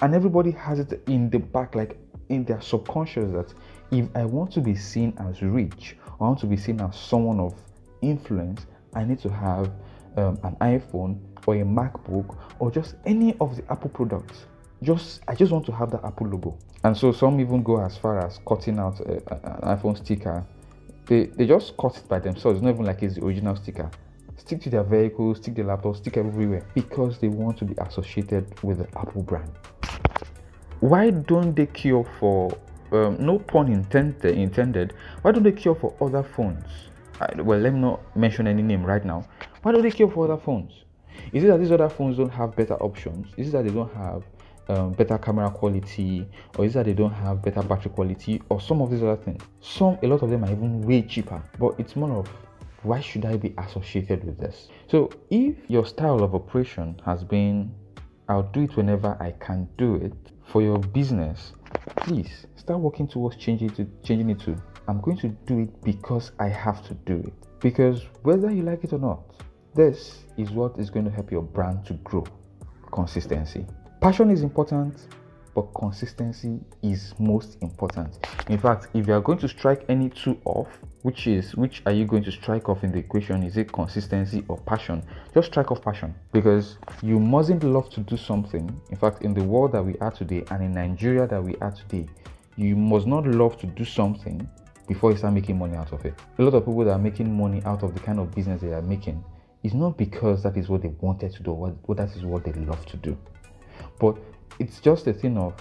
and 0.00 0.14
everybody 0.14 0.52
has 0.52 0.78
it 0.78 1.02
in 1.08 1.30
the 1.30 1.38
back, 1.38 1.74
like 1.74 1.98
in 2.28 2.44
their 2.44 2.60
subconscious, 2.60 3.30
that 3.32 3.54
if 3.90 4.08
I 4.16 4.24
want 4.24 4.52
to 4.52 4.60
be 4.60 4.74
seen 4.74 5.14
as 5.18 5.42
rich, 5.42 5.96
I 6.20 6.24
want 6.24 6.40
to 6.40 6.46
be 6.46 6.56
seen 6.56 6.80
as 6.80 6.96
someone 6.96 7.40
of 7.40 7.54
influence, 8.02 8.66
I 8.94 9.04
need 9.04 9.18
to 9.20 9.28
have 9.28 9.70
um, 10.16 10.38
an 10.42 10.56
iPhone 10.60 11.18
or 11.46 11.54
a 11.54 11.64
MacBook 11.64 12.36
or 12.58 12.70
just 12.70 12.96
any 13.04 13.36
of 13.40 13.56
the 13.56 13.70
Apple 13.70 13.90
products. 13.90 14.46
Just 14.82 15.20
I 15.28 15.34
just 15.34 15.52
want 15.52 15.64
to 15.66 15.72
have 15.72 15.90
the 15.90 16.04
Apple 16.04 16.28
logo. 16.28 16.58
And 16.84 16.96
so 16.96 17.12
some 17.12 17.40
even 17.40 17.62
go 17.62 17.80
as 17.80 17.96
far 17.96 18.18
as 18.24 18.38
cutting 18.46 18.78
out 18.78 19.00
a, 19.00 19.14
an 19.14 19.76
iPhone 19.76 19.96
sticker. 19.96 20.44
They, 21.06 21.24
they 21.24 21.46
just 21.46 21.76
cut 21.76 21.96
it 21.96 22.08
by 22.08 22.18
themselves. 22.18 22.58
It's 22.58 22.64
not 22.64 22.74
even 22.74 22.84
like 22.84 23.02
it's 23.02 23.14
the 23.14 23.24
original 23.24 23.56
sticker. 23.56 23.90
Stick 24.36 24.60
to 24.62 24.70
their 24.70 24.82
vehicles, 24.82 25.38
stick 25.38 25.54
the 25.54 25.62
laptop, 25.62 25.96
stick 25.96 26.16
everywhere 26.16 26.64
because 26.74 27.18
they 27.18 27.28
want 27.28 27.56
to 27.58 27.64
be 27.64 27.74
associated 27.78 28.46
with 28.62 28.78
the 28.78 28.98
Apple 28.98 29.22
brand. 29.22 29.50
Why 30.80 31.10
don't 31.10 31.54
they 31.54 31.66
cure 31.66 32.06
for 32.20 32.56
um, 32.92 33.16
no 33.18 33.38
pun 33.38 33.72
intended, 33.72 34.36
intended? 34.36 34.92
Why 35.22 35.32
don't 35.32 35.42
they 35.42 35.52
cure 35.52 35.74
for 35.74 35.94
other 36.00 36.22
phones? 36.22 36.64
Well, 37.38 37.58
let 37.58 37.72
me 37.72 37.80
not 37.80 38.14
mention 38.14 38.46
any 38.46 38.62
name 38.62 38.84
right 38.84 39.04
now. 39.04 39.26
Why 39.66 39.72
don't 39.72 39.82
they 39.82 39.90
care 39.90 40.08
for 40.08 40.26
other 40.26 40.40
phones? 40.40 40.84
Is 41.32 41.42
it 41.42 41.48
that 41.48 41.58
these 41.58 41.72
other 41.72 41.88
phones 41.88 42.18
don't 42.18 42.30
have 42.30 42.54
better 42.54 42.74
options? 42.74 43.26
Is 43.36 43.48
it 43.48 43.50
that 43.50 43.64
they 43.64 43.72
don't 43.72 43.92
have 43.94 44.22
um, 44.68 44.92
better 44.92 45.18
camera 45.18 45.50
quality, 45.50 46.24
or 46.56 46.64
is 46.64 46.76
it 46.76 46.78
that 46.78 46.84
they 46.86 46.92
don't 46.92 47.12
have 47.12 47.42
better 47.42 47.64
battery 47.64 47.90
quality, 47.90 48.40
or 48.48 48.60
some 48.60 48.80
of 48.80 48.92
these 48.92 49.02
other 49.02 49.16
things? 49.16 49.42
Some, 49.60 49.98
a 50.04 50.06
lot 50.06 50.22
of 50.22 50.30
them 50.30 50.44
are 50.44 50.52
even 50.52 50.82
way 50.82 51.02
cheaper. 51.02 51.42
But 51.58 51.80
it's 51.80 51.96
more 51.96 52.12
of 52.12 52.28
why 52.84 53.00
should 53.00 53.24
I 53.24 53.38
be 53.38 53.54
associated 53.58 54.22
with 54.22 54.38
this? 54.38 54.68
So 54.86 55.10
if 55.30 55.56
your 55.68 55.84
style 55.84 56.22
of 56.22 56.32
operation 56.36 57.00
has 57.04 57.24
been 57.24 57.74
I'll 58.28 58.44
do 58.44 58.62
it 58.62 58.76
whenever 58.76 59.16
I 59.18 59.32
can 59.44 59.68
do 59.78 59.96
it 59.96 60.14
for 60.44 60.62
your 60.62 60.78
business, 60.78 61.54
please 61.96 62.46
start 62.54 62.78
working 62.78 63.08
towards 63.08 63.34
changing 63.34 63.70
it 63.70 63.76
to 63.78 63.88
changing 64.04 64.30
it 64.30 64.38
to 64.42 64.56
I'm 64.86 65.00
going 65.00 65.16
to 65.18 65.28
do 65.28 65.58
it 65.58 65.82
because 65.82 66.30
I 66.38 66.46
have 66.50 66.86
to 66.86 66.94
do 66.94 67.16
it. 67.16 67.32
Because 67.58 68.04
whether 68.22 68.50
you 68.52 68.62
like 68.62 68.84
it 68.84 68.92
or 68.92 68.98
not, 68.98 69.24
this 69.76 70.24
is 70.38 70.50
what 70.50 70.78
is 70.78 70.88
going 70.88 71.04
to 71.04 71.10
help 71.10 71.30
your 71.30 71.42
brand 71.42 71.84
to 71.84 71.92
grow. 72.02 72.24
Consistency. 72.90 73.66
Passion 74.00 74.30
is 74.30 74.42
important, 74.42 75.06
but 75.54 75.62
consistency 75.74 76.58
is 76.82 77.14
most 77.18 77.58
important. 77.60 78.18
In 78.48 78.58
fact, 78.58 78.88
if 78.94 79.06
you 79.06 79.12
are 79.12 79.20
going 79.20 79.38
to 79.38 79.48
strike 79.48 79.84
any 79.90 80.08
two 80.08 80.40
off, 80.46 80.68
which 81.02 81.26
is 81.26 81.54
which 81.54 81.82
are 81.84 81.92
you 81.92 82.06
going 82.06 82.24
to 82.24 82.32
strike 82.32 82.70
off 82.70 82.84
in 82.84 82.90
the 82.92 82.98
equation? 82.98 83.42
Is 83.42 83.58
it 83.58 83.70
consistency 83.70 84.44
or 84.48 84.56
passion? 84.60 85.02
Just 85.34 85.48
strike 85.48 85.70
off 85.70 85.82
passion 85.82 86.14
because 86.32 86.78
you 87.02 87.20
mustn't 87.20 87.62
love 87.62 87.90
to 87.90 88.00
do 88.00 88.16
something. 88.16 88.80
In 88.90 88.96
fact, 88.96 89.22
in 89.22 89.34
the 89.34 89.44
world 89.44 89.72
that 89.72 89.84
we 89.84 89.96
are 89.98 90.10
today 90.10 90.42
and 90.50 90.62
in 90.62 90.72
Nigeria 90.72 91.26
that 91.26 91.42
we 91.42 91.54
are 91.56 91.72
today, 91.72 92.08
you 92.56 92.76
must 92.76 93.06
not 93.06 93.26
love 93.26 93.58
to 93.58 93.66
do 93.66 93.84
something 93.84 94.48
before 94.88 95.10
you 95.10 95.18
start 95.18 95.34
making 95.34 95.58
money 95.58 95.76
out 95.76 95.92
of 95.92 96.02
it. 96.06 96.14
A 96.38 96.42
lot 96.42 96.54
of 96.54 96.64
people 96.64 96.84
that 96.84 96.92
are 96.92 96.98
making 96.98 97.36
money 97.36 97.62
out 97.66 97.82
of 97.82 97.92
the 97.92 98.00
kind 98.00 98.18
of 98.18 98.34
business 98.34 98.62
they 98.62 98.72
are 98.72 98.82
making 98.82 99.22
is 99.66 99.74
not 99.74 99.98
because 99.98 100.44
that 100.44 100.56
is 100.56 100.68
what 100.68 100.82
they 100.82 100.92
wanted 101.00 101.32
to 101.32 101.42
do 101.42 101.50
or 101.50 101.70
what 101.86 101.98
that 101.98 102.14
is 102.14 102.24
what 102.24 102.44
they 102.44 102.52
love 102.52 102.86
to 102.86 102.96
do. 102.96 103.18
But 103.98 104.16
it's 104.60 104.80
just 104.80 105.06
a 105.08 105.12
thing 105.12 105.36
of 105.36 105.54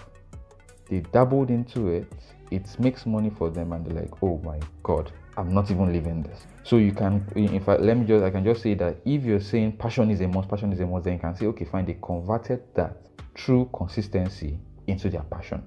they 0.90 1.00
dabbled 1.12 1.50
into 1.50 1.90
it, 1.90 2.14
it 2.52 2.68
makes 2.80 3.08
money 3.08 3.32
for 3.32 3.50
them, 3.50 3.74
and 3.74 3.84
they're 3.84 4.02
like, 4.04 4.12
oh 4.22 4.40
my 4.44 4.60
god, 4.84 5.12
I'm 5.38 5.52
not 5.54 5.72
even 5.72 5.92
living 5.92 6.22
this. 6.22 6.46
So 6.64 6.78
you 6.78 6.92
can, 6.92 7.26
in 7.36 7.60
fact, 7.60 7.82
let 7.82 7.98
me 7.98 8.06
just, 8.06 8.24
I 8.24 8.30
can 8.30 8.44
just 8.44 8.62
say 8.62 8.76
that 8.76 8.98
if 9.06 9.24
you're 9.24 9.40
saying 9.40 9.78
passion 9.78 10.12
is 10.12 10.22
a 10.22 10.28
must, 10.28 10.50
passion 10.50 10.72
is 10.72 10.80
a 10.80 10.86
must, 10.86 11.06
then 11.06 11.14
you 11.14 11.20
can 11.20 11.36
say, 11.36 11.48
okay, 11.48 11.66
fine, 11.66 11.86
they 11.86 11.98
converted 12.02 12.62
that 12.76 12.98
true 13.34 13.68
consistency 13.74 14.60
into 14.86 15.10
their 15.10 15.24
passion. 15.24 15.64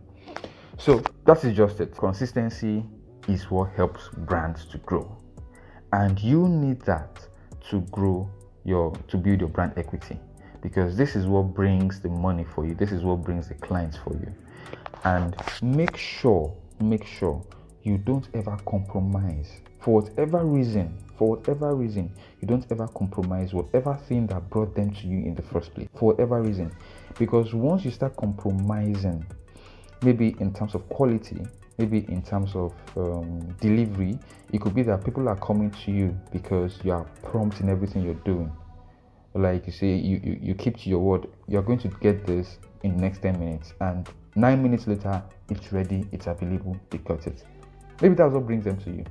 So 0.78 1.02
that 1.24 1.42
is 1.42 1.56
just 1.56 1.80
it. 1.80 1.96
Consistency 1.96 2.84
is 3.26 3.50
what 3.50 3.72
helps 3.72 4.08
brands 4.18 4.64
to 4.66 4.78
grow. 4.78 5.16
And 5.92 6.20
you 6.20 6.48
need 6.48 6.80
that 6.82 7.27
to 7.70 7.80
grow 7.90 8.28
your 8.64 8.92
to 9.08 9.16
build 9.16 9.40
your 9.40 9.48
brand 9.48 9.72
equity 9.76 10.18
because 10.60 10.96
this 10.96 11.14
is 11.14 11.26
what 11.26 11.54
brings 11.54 12.00
the 12.00 12.08
money 12.08 12.44
for 12.44 12.66
you. 12.66 12.74
This 12.74 12.92
is 12.92 13.02
what 13.02 13.22
brings 13.22 13.48
the 13.48 13.54
clients 13.54 13.96
for 13.96 14.14
you. 14.14 14.32
And 15.04 15.36
make 15.62 15.96
sure, 15.96 16.52
make 16.80 17.06
sure 17.06 17.44
you 17.82 17.98
don't 17.98 18.26
ever 18.34 18.56
compromise 18.66 19.60
for 19.80 20.02
whatever 20.02 20.44
reason, 20.44 20.98
for 21.16 21.36
whatever 21.36 21.74
reason, 21.74 22.12
you 22.40 22.48
don't 22.48 22.66
ever 22.70 22.88
compromise 22.88 23.54
whatever 23.54 23.94
thing 24.08 24.26
that 24.26 24.50
brought 24.50 24.74
them 24.74 24.92
to 24.92 25.06
you 25.06 25.24
in 25.24 25.34
the 25.34 25.42
first 25.42 25.74
place, 25.74 25.88
for 25.94 26.12
whatever 26.12 26.42
reason. 26.42 26.70
Because 27.18 27.54
once 27.54 27.84
you 27.84 27.90
start 27.90 28.16
compromising, 28.16 29.24
maybe 30.02 30.36
in 30.40 30.52
terms 30.52 30.74
of 30.74 30.88
quality, 30.88 31.46
maybe 31.78 32.04
in 32.08 32.22
terms 32.22 32.54
of 32.54 32.74
um, 32.96 33.56
delivery, 33.60 34.18
it 34.52 34.60
could 34.60 34.74
be 34.74 34.82
that 34.82 35.04
people 35.04 35.28
are 35.28 35.36
coming 35.36 35.70
to 35.70 35.92
you 35.92 36.18
because 36.32 36.78
you 36.82 36.92
are 36.92 37.04
prompt 37.22 37.60
in 37.60 37.68
everything 37.68 38.02
you're 38.02 38.14
doing. 38.14 38.52
Like 39.34 39.66
you 39.66 39.72
say, 39.72 39.94
you, 39.94 40.20
you, 40.22 40.38
you 40.42 40.54
keep 40.54 40.76
to 40.78 40.90
your 40.90 40.98
word, 40.98 41.28
you're 41.46 41.62
going 41.62 41.78
to 41.80 41.88
get 41.88 42.26
this 42.26 42.58
in 42.82 42.96
the 42.96 43.02
next 43.02 43.22
10 43.22 43.38
minutes, 43.38 43.72
and 43.80 44.08
nine 44.34 44.62
minutes 44.62 44.86
later, 44.86 45.22
it's 45.48 45.72
ready, 45.72 46.06
it's 46.12 46.26
available, 46.26 46.76
they 46.90 46.98
got 46.98 47.26
it. 47.26 47.44
Maybe 48.02 48.14
that's 48.14 48.32
what 48.32 48.46
brings 48.46 48.64
them 48.64 48.76
to 48.78 48.90
you. 48.90 49.04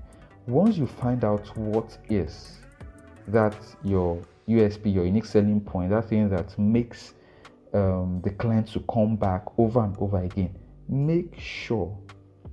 Once 0.47 0.77
you 0.77 0.87
find 0.87 1.23
out 1.23 1.55
what 1.57 1.97
is 2.09 2.59
that 3.27 3.55
your 3.83 4.21
USP, 4.47 4.93
your 4.93 5.05
unique 5.05 5.25
selling 5.25 5.59
point, 5.59 5.89
that 5.89 6.07
thing 6.09 6.29
that 6.29 6.57
makes 6.57 7.13
um, 7.73 8.21
the 8.23 8.29
client 8.31 8.67
to 8.69 8.79
come 8.91 9.15
back 9.17 9.43
over 9.57 9.83
and 9.83 9.95
over 9.97 10.23
again, 10.23 10.55
make 10.87 11.37
sure 11.37 11.97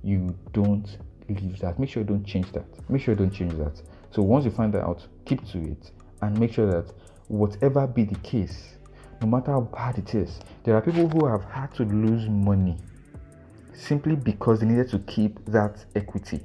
you 0.05 0.37
don't 0.53 0.97
leave 1.27 1.59
that. 1.59 1.79
Make 1.79 1.89
sure 1.89 2.03
you 2.03 2.07
don't 2.07 2.25
change 2.25 2.51
that. 2.51 2.65
Make 2.89 3.01
sure 3.01 3.13
you 3.13 3.17
don't 3.17 3.33
change 3.33 3.53
that. 3.53 3.81
So 4.11 4.21
once 4.21 4.45
you 4.45 4.51
find 4.51 4.71
that 4.73 4.83
out, 4.83 5.05
keep 5.25 5.45
to 5.51 5.59
it 5.59 5.91
and 6.21 6.39
make 6.39 6.53
sure 6.53 6.67
that 6.67 6.93
whatever 7.27 7.87
be 7.87 8.03
the 8.03 8.15
case, 8.19 8.75
no 9.21 9.27
matter 9.27 9.51
how 9.51 9.61
bad 9.61 9.97
it 9.97 10.13
is, 10.13 10.39
there 10.63 10.75
are 10.75 10.81
people 10.81 11.09
who 11.09 11.25
have 11.25 11.43
had 11.45 11.73
to 11.75 11.83
lose 11.83 12.29
money 12.29 12.77
simply 13.73 14.15
because 14.15 14.59
they 14.59 14.67
needed 14.67 14.89
to 14.89 14.99
keep 14.99 15.43
that 15.45 15.83
equity. 15.95 16.41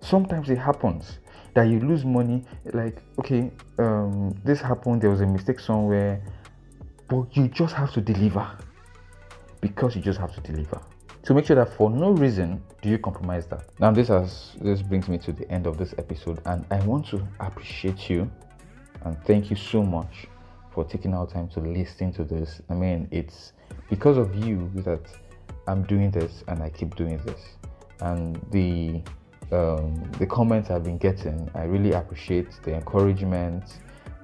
Sometimes 0.00 0.50
it 0.50 0.58
happens 0.58 1.18
that 1.54 1.64
you 1.64 1.80
lose 1.80 2.04
money, 2.04 2.44
like, 2.72 3.02
okay, 3.18 3.50
um, 3.78 4.38
this 4.44 4.60
happened, 4.60 5.02
there 5.02 5.10
was 5.10 5.20
a 5.20 5.26
mistake 5.26 5.58
somewhere, 5.58 6.22
but 7.08 7.36
you 7.36 7.48
just 7.48 7.74
have 7.74 7.92
to 7.92 8.00
deliver 8.00 8.46
because 9.60 9.96
you 9.96 10.02
just 10.02 10.18
have 10.18 10.32
to 10.34 10.40
deliver. 10.40 10.80
So 11.22 11.34
make 11.34 11.46
sure 11.46 11.56
that 11.56 11.74
for 11.76 11.90
no 11.90 12.10
reason 12.10 12.62
do 12.80 12.88
you 12.88 12.98
compromise 12.98 13.46
that. 13.48 13.64
Now 13.78 13.90
this 13.90 14.08
has 14.08 14.56
this 14.60 14.82
brings 14.82 15.08
me 15.08 15.18
to 15.18 15.32
the 15.32 15.50
end 15.50 15.66
of 15.66 15.76
this 15.76 15.94
episode 15.98 16.40
and 16.46 16.64
I 16.70 16.80
want 16.84 17.06
to 17.08 17.26
appreciate 17.40 18.08
you 18.08 18.30
and 19.02 19.22
thank 19.24 19.50
you 19.50 19.56
so 19.56 19.82
much 19.82 20.26
for 20.72 20.84
taking 20.84 21.14
our 21.14 21.26
time 21.26 21.48
to 21.48 21.60
listen 21.60 22.12
to 22.12 22.24
this. 22.24 22.62
I 22.70 22.74
mean, 22.74 23.08
it's 23.10 23.52
because 23.88 24.16
of 24.16 24.34
you 24.34 24.70
that 24.76 25.00
I'm 25.66 25.82
doing 25.82 26.10
this 26.10 26.42
and 26.48 26.62
I 26.62 26.70
keep 26.70 26.96
doing 26.96 27.18
this. 27.24 27.40
And 28.00 28.40
the 28.50 29.02
um, 29.52 30.10
the 30.18 30.26
comments 30.26 30.70
I've 30.70 30.84
been 30.84 30.98
getting, 30.98 31.50
I 31.54 31.64
really 31.64 31.92
appreciate 31.92 32.48
the 32.62 32.74
encouragement 32.74 33.64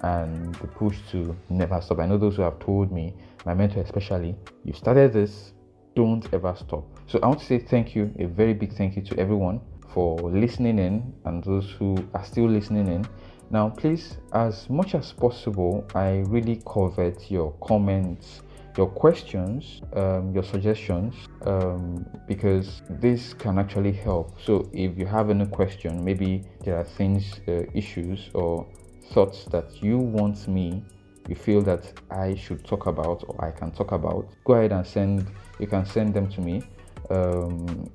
and 0.02 0.54
the 0.56 0.68
push 0.68 0.98
to 1.10 1.36
never 1.50 1.80
stop. 1.80 1.98
I 1.98 2.06
know 2.06 2.16
those 2.16 2.36
who 2.36 2.42
have 2.42 2.58
told 2.60 2.92
me, 2.92 3.12
my 3.44 3.54
mentor 3.54 3.80
especially, 3.80 4.36
you 4.64 4.72
started 4.72 5.12
this, 5.12 5.52
don't 5.96 6.32
ever 6.32 6.54
stop. 6.54 6.84
So 7.08 7.18
I 7.22 7.26
want 7.26 7.40
to 7.40 7.46
say 7.46 7.58
thank 7.58 7.96
you, 7.96 8.12
a 8.18 8.26
very 8.26 8.54
big 8.54 8.74
thank 8.74 8.94
you 8.94 9.02
to 9.02 9.18
everyone 9.18 9.60
for 9.92 10.16
listening 10.30 10.78
in 10.78 11.12
and 11.24 11.42
those 11.42 11.70
who 11.78 11.96
are 12.14 12.24
still 12.24 12.48
listening 12.48 12.86
in. 12.86 13.04
Now, 13.50 13.70
please, 13.70 14.18
as 14.32 14.68
much 14.68 14.94
as 14.94 15.12
possible, 15.12 15.84
I 15.94 16.24
really 16.26 16.60
covet 16.66 17.30
your 17.30 17.52
comments, 17.62 18.42
your 18.76 18.88
questions, 18.88 19.80
um, 19.94 20.34
your 20.34 20.42
suggestions, 20.42 21.14
um, 21.46 22.04
because 22.28 22.82
this 22.90 23.32
can 23.32 23.58
actually 23.58 23.92
help. 23.92 24.38
So, 24.40 24.68
if 24.72 24.98
you 24.98 25.06
have 25.06 25.30
any 25.30 25.46
question, 25.46 26.04
maybe 26.04 26.42
there 26.64 26.76
are 26.76 26.84
things, 26.84 27.40
uh, 27.48 27.62
issues, 27.72 28.30
or 28.34 28.66
thoughts 29.12 29.44
that 29.46 29.82
you 29.82 29.96
want 29.98 30.48
me, 30.48 30.82
you 31.28 31.34
feel 31.34 31.62
that 31.62 31.92
I 32.10 32.34
should 32.34 32.64
talk 32.64 32.86
about 32.86 33.24
or 33.26 33.44
I 33.44 33.50
can 33.50 33.70
talk 33.70 33.92
about, 33.92 34.28
go 34.44 34.54
ahead 34.54 34.72
and 34.72 34.86
send. 34.86 35.26
You 35.58 35.66
can 35.66 35.84
send 35.86 36.14
them 36.14 36.28
to 36.30 36.40
me 36.40 36.62
um, 37.10 37.90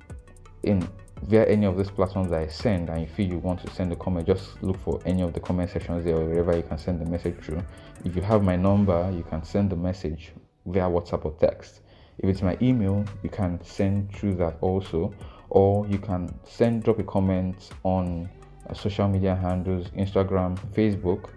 in 0.62 0.88
via 1.28 1.46
any 1.46 1.66
of 1.66 1.76
these 1.76 1.90
platforms 1.90 2.30
that 2.30 2.40
I 2.40 2.48
send, 2.48 2.88
and 2.88 3.02
if 3.02 3.18
you 3.18 3.38
want 3.38 3.64
to 3.64 3.70
send 3.72 3.92
a 3.92 3.96
comment, 3.96 4.26
just 4.26 4.60
look 4.62 4.78
for 4.82 5.00
any 5.06 5.22
of 5.22 5.32
the 5.32 5.40
comment 5.40 5.70
sections 5.70 6.04
there 6.04 6.16
or 6.16 6.24
wherever 6.24 6.56
you 6.56 6.64
can 6.64 6.78
send 6.78 7.00
the 7.00 7.08
message 7.08 7.36
through. 7.40 7.62
If 8.04 8.16
you 8.16 8.22
have 8.22 8.42
my 8.42 8.56
number, 8.56 9.10
you 9.14 9.22
can 9.22 9.44
send 9.44 9.70
the 9.70 9.76
message 9.76 10.32
via 10.66 10.82
WhatsApp 10.82 11.24
or 11.24 11.32
text. 11.38 11.80
If 12.18 12.28
it's 12.28 12.42
my 12.42 12.58
email, 12.60 13.04
you 13.22 13.30
can 13.30 13.62
send 13.64 14.12
through 14.14 14.34
that 14.36 14.56
also, 14.60 15.14
or 15.50 15.86
you 15.86 15.98
can 15.98 16.32
send 16.44 16.82
drop 16.82 16.98
a 16.98 17.04
comment 17.04 17.70
on 17.84 18.28
uh, 18.68 18.74
social 18.74 19.08
media 19.08 19.34
handles 19.34 19.88
Instagram, 19.90 20.58
Facebook 20.74 21.30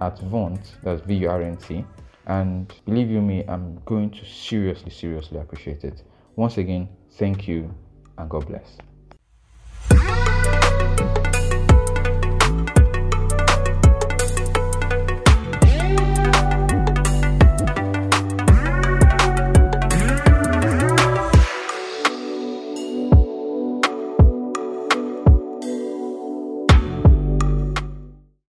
at 0.00 0.18
Vurnt, 0.18 0.76
that's 0.82 1.00
V 1.02 1.14
U 1.14 1.28
R 1.28 1.42
N 1.42 1.56
T. 1.56 1.84
And 2.26 2.72
believe 2.84 3.10
you 3.10 3.20
me, 3.20 3.44
I'm 3.48 3.80
going 3.84 4.10
to 4.10 4.24
seriously, 4.24 4.90
seriously 4.90 5.38
appreciate 5.38 5.84
it. 5.84 6.02
Once 6.36 6.56
again, 6.58 6.88
thank 7.12 7.48
you 7.48 7.74
and 8.18 8.30
God 8.30 8.46
bless. 8.46 8.78